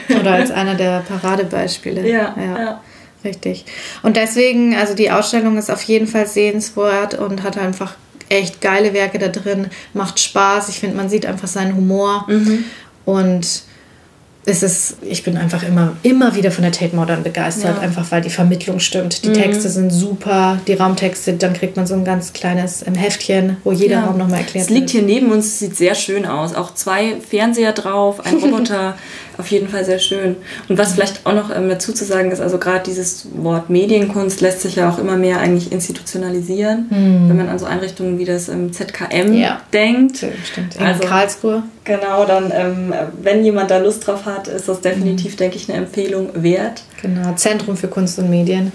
Oder 0.20 0.32
als 0.32 0.50
einer 0.50 0.74
der 0.74 1.00
Paradebeispiele. 1.08 2.08
ja. 2.08 2.34
ja. 2.36 2.58
ja. 2.58 2.80
Richtig. 3.24 3.64
Und 4.02 4.16
deswegen, 4.16 4.74
also 4.74 4.94
die 4.94 5.10
Ausstellung 5.10 5.56
ist 5.56 5.70
auf 5.70 5.82
jeden 5.82 6.08
Fall 6.08 6.26
sehenswert 6.26 7.14
und 7.14 7.44
hat 7.44 7.56
einfach 7.56 7.94
echt 8.28 8.60
geile 8.60 8.94
Werke 8.94 9.18
da 9.18 9.28
drin, 9.28 9.68
macht 9.94 10.18
Spaß. 10.18 10.68
Ich 10.68 10.80
finde, 10.80 10.96
man 10.96 11.08
sieht 11.08 11.26
einfach 11.26 11.48
seinen 11.48 11.76
Humor. 11.76 12.26
Mhm. 12.28 12.64
Und 13.04 13.62
es 14.44 14.62
ist, 14.64 14.96
ich 15.02 15.22
bin 15.22 15.36
einfach 15.36 15.62
immer, 15.62 15.96
immer 16.02 16.34
wieder 16.34 16.50
von 16.50 16.62
der 16.62 16.72
Tate 16.72 16.96
Modern 16.96 17.22
begeistert, 17.22 17.76
ja. 17.76 17.80
einfach 17.80 18.10
weil 18.10 18.22
die 18.22 18.30
Vermittlung 18.30 18.80
stimmt. 18.80 19.24
Die 19.24 19.28
mhm. 19.28 19.34
Texte 19.34 19.68
sind 19.68 19.90
super, 19.90 20.58
die 20.66 20.74
Raumtexte, 20.74 21.34
dann 21.34 21.52
kriegt 21.52 21.76
man 21.76 21.86
so 21.86 21.94
ein 21.94 22.04
ganz 22.04 22.32
kleines 22.32 22.84
Heftchen, 22.84 23.58
wo 23.62 23.70
jeder 23.70 23.96
ja. 23.96 24.04
Raum 24.04 24.18
nochmal 24.18 24.40
erklärt 24.40 24.68
wird. 24.68 24.70
Es 24.70 24.70
liegt 24.70 24.90
hier 24.90 25.02
neben 25.02 25.30
uns, 25.30 25.60
sieht 25.60 25.76
sehr 25.76 25.94
schön 25.94 26.26
aus. 26.26 26.54
Auch 26.54 26.74
zwei 26.74 27.20
Fernseher 27.20 27.72
drauf, 27.72 28.24
ein 28.26 28.36
Roboter 28.42 28.96
Auf 29.42 29.48
jeden 29.48 29.66
Fall 29.66 29.84
sehr 29.84 29.98
schön. 29.98 30.36
Und 30.68 30.78
was 30.78 30.92
vielleicht 30.92 31.26
auch 31.26 31.32
noch 31.34 31.50
ähm, 31.54 31.68
dazu 31.68 31.92
zu 31.92 32.04
sagen 32.04 32.30
ist, 32.30 32.40
also 32.40 32.58
gerade 32.58 32.84
dieses 32.86 33.26
Wort 33.34 33.70
Medienkunst 33.70 34.40
lässt 34.40 34.60
sich 34.60 34.76
ja 34.76 34.88
auch 34.88 34.98
immer 35.00 35.16
mehr 35.16 35.40
eigentlich 35.40 35.72
institutionalisieren, 35.72 36.86
Hm. 36.90 37.28
wenn 37.28 37.36
man 37.36 37.48
an 37.48 37.58
so 37.58 37.66
Einrichtungen 37.66 38.18
wie 38.20 38.24
das 38.24 38.48
ähm, 38.48 38.72
ZKM 38.72 39.34
Ja. 39.34 39.60
denkt. 39.72 40.18
Stimmt. 40.18 40.76
In 40.78 40.86
Also- 40.86 41.02
Karlsruhe. 41.08 41.64
Genau, 41.82 42.24
dann, 42.24 42.52
ähm, 42.54 42.94
wenn 43.20 43.44
jemand 43.44 43.72
da 43.72 43.78
Lust 43.78 44.06
drauf 44.06 44.24
hat, 44.26 44.46
ist 44.46 44.68
das 44.68 44.80
definitiv, 44.80 45.34
denke 45.34 45.56
ich, 45.56 45.68
eine 45.68 45.78
Empfehlung 45.78 46.30
wert. 46.34 46.84
Genau, 47.02 47.32
Zentrum 47.34 47.76
für 47.76 47.88
Kunst 47.88 48.20
und 48.20 48.30
Medien. 48.30 48.70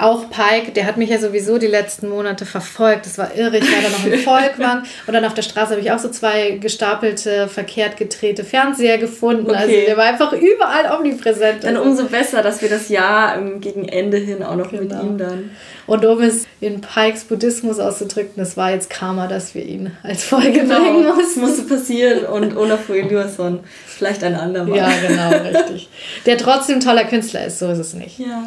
Auch 0.00 0.30
Pike, 0.30 0.70
der 0.72 0.86
hat 0.86 0.96
mich 0.96 1.10
ja 1.10 1.18
sowieso 1.18 1.58
die 1.58 1.66
letzten 1.66 2.08
Monate 2.08 2.46
verfolgt. 2.46 3.04
Das 3.04 3.18
war 3.18 3.34
irre. 3.34 3.58
Ich 3.58 3.64
war 3.64 3.82
da 3.82 3.88
noch 3.90 4.06
in 4.06 4.18
Volkmann 4.24 4.84
und 5.08 5.12
dann 5.12 5.24
auf 5.24 5.34
der 5.34 5.42
Straße 5.42 5.72
habe 5.72 5.80
ich 5.80 5.90
auch 5.90 5.98
so 5.98 6.08
zwei 6.08 6.52
gestapelte, 6.52 7.48
verkehrt 7.48 7.96
gedrehte 7.96 8.44
Fernseher 8.44 8.98
gefunden. 8.98 9.50
Also 9.52 9.68
Okay. 9.68 9.84
der 9.86 9.96
war 9.96 10.04
einfach 10.04 10.32
überall 10.32 10.96
omnipräsent. 10.96 11.64
Dann 11.64 11.76
Also- 11.76 11.88
umso 11.90 12.04
besser, 12.04 12.42
dass 12.42 12.62
wir 12.62 12.68
das 12.68 12.88
Jahr 12.88 13.36
ähm, 13.36 13.60
gegen 13.60 13.88
Ende 13.88 14.18
hin 14.18 14.42
auch 14.44 14.54
noch 14.54 14.70
mit 14.70 14.88
Genau. 14.88 15.02
ihm 15.02 15.18
dann. 15.18 15.50
Und 15.88 16.04
um 16.04 16.20
es 16.20 16.46
in 16.60 16.80
Pikes 16.80 17.24
Buddhismus 17.24 17.78
auszudrücken, 17.80 18.34
das 18.36 18.56
war 18.56 18.70
jetzt 18.72 18.90
Karma, 18.90 19.26
dass 19.26 19.54
wir 19.54 19.64
ihn 19.64 19.90
als 20.04 20.22
Folge 20.22 20.60
bringen 20.60 20.68
Genau, 20.68 21.08
das 21.16 21.16
mussten. 21.36 21.40
musste 21.40 21.62
passieren 21.62 22.24
und 22.26 22.56
Olaf 22.56 22.88
Eliasson 22.88 23.60
vielleicht 23.86 24.22
ein 24.22 24.34
andermal. 24.36 24.76
Ja, 24.78 24.90
genau, 25.08 25.30
richtig. 25.58 25.88
Der 26.26 26.38
trotzdem 26.38 26.78
toller 26.80 27.04
Künstler 27.04 27.46
ist, 27.46 27.58
so 27.58 27.68
ist 27.70 27.78
es 27.78 27.94
nicht. 27.94 28.18
Ja. 28.20 28.44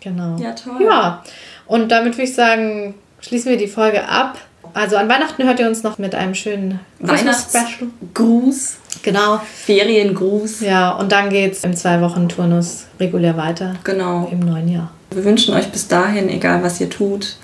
Genau. 0.00 0.36
Ja, 0.38 0.52
toll. 0.52 0.82
Ja, 0.82 1.22
und 1.66 1.90
damit 1.90 2.14
würde 2.14 2.24
ich 2.28 2.34
sagen, 2.34 2.94
schließen 3.20 3.50
wir 3.50 3.58
die 3.58 3.66
Folge 3.66 4.06
ab. 4.08 4.38
Also 4.74 4.96
an 4.96 5.08
Weihnachten 5.08 5.42
hört 5.44 5.58
ihr 5.60 5.66
uns 5.68 5.82
noch 5.82 5.98
mit 5.98 6.14
einem 6.14 6.34
schönen. 6.34 6.80
Weihnachtsgruß, 7.00 8.76
Genau. 9.02 9.40
Feriengruß. 9.64 10.60
Ja, 10.60 10.90
und 10.92 11.12
dann 11.12 11.30
geht 11.30 11.52
es 11.52 11.64
im 11.64 11.74
Zwei-Wochen-Turnus 11.74 12.86
regulär 13.00 13.36
weiter 13.36 13.74
Genau. 13.84 14.28
im 14.30 14.40
neuen 14.40 14.68
Jahr. 14.68 14.90
Wir 15.10 15.24
wünschen 15.24 15.54
euch 15.54 15.68
bis 15.70 15.86
dahin, 15.88 16.28
egal 16.28 16.62
was 16.62 16.80
ihr 16.80 16.90
tut, 16.90 17.36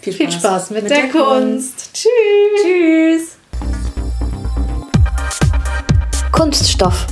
viel 0.00 0.12
Spaß, 0.14 0.22
Viel 0.30 0.32
Spaß 0.32 0.70
mit, 0.70 0.88
der, 0.90 1.08
Kunst. 1.08 1.90
Tschüss. 1.92 2.62
Tschüss. 2.62 3.36
Kunststoff. 6.32 7.06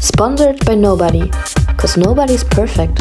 Sponsored 0.00 0.64
by 0.64 0.74
nobody. 0.76 1.30
Cause 1.76 1.98
nobody's 1.98 2.44
perfect. 2.44 2.98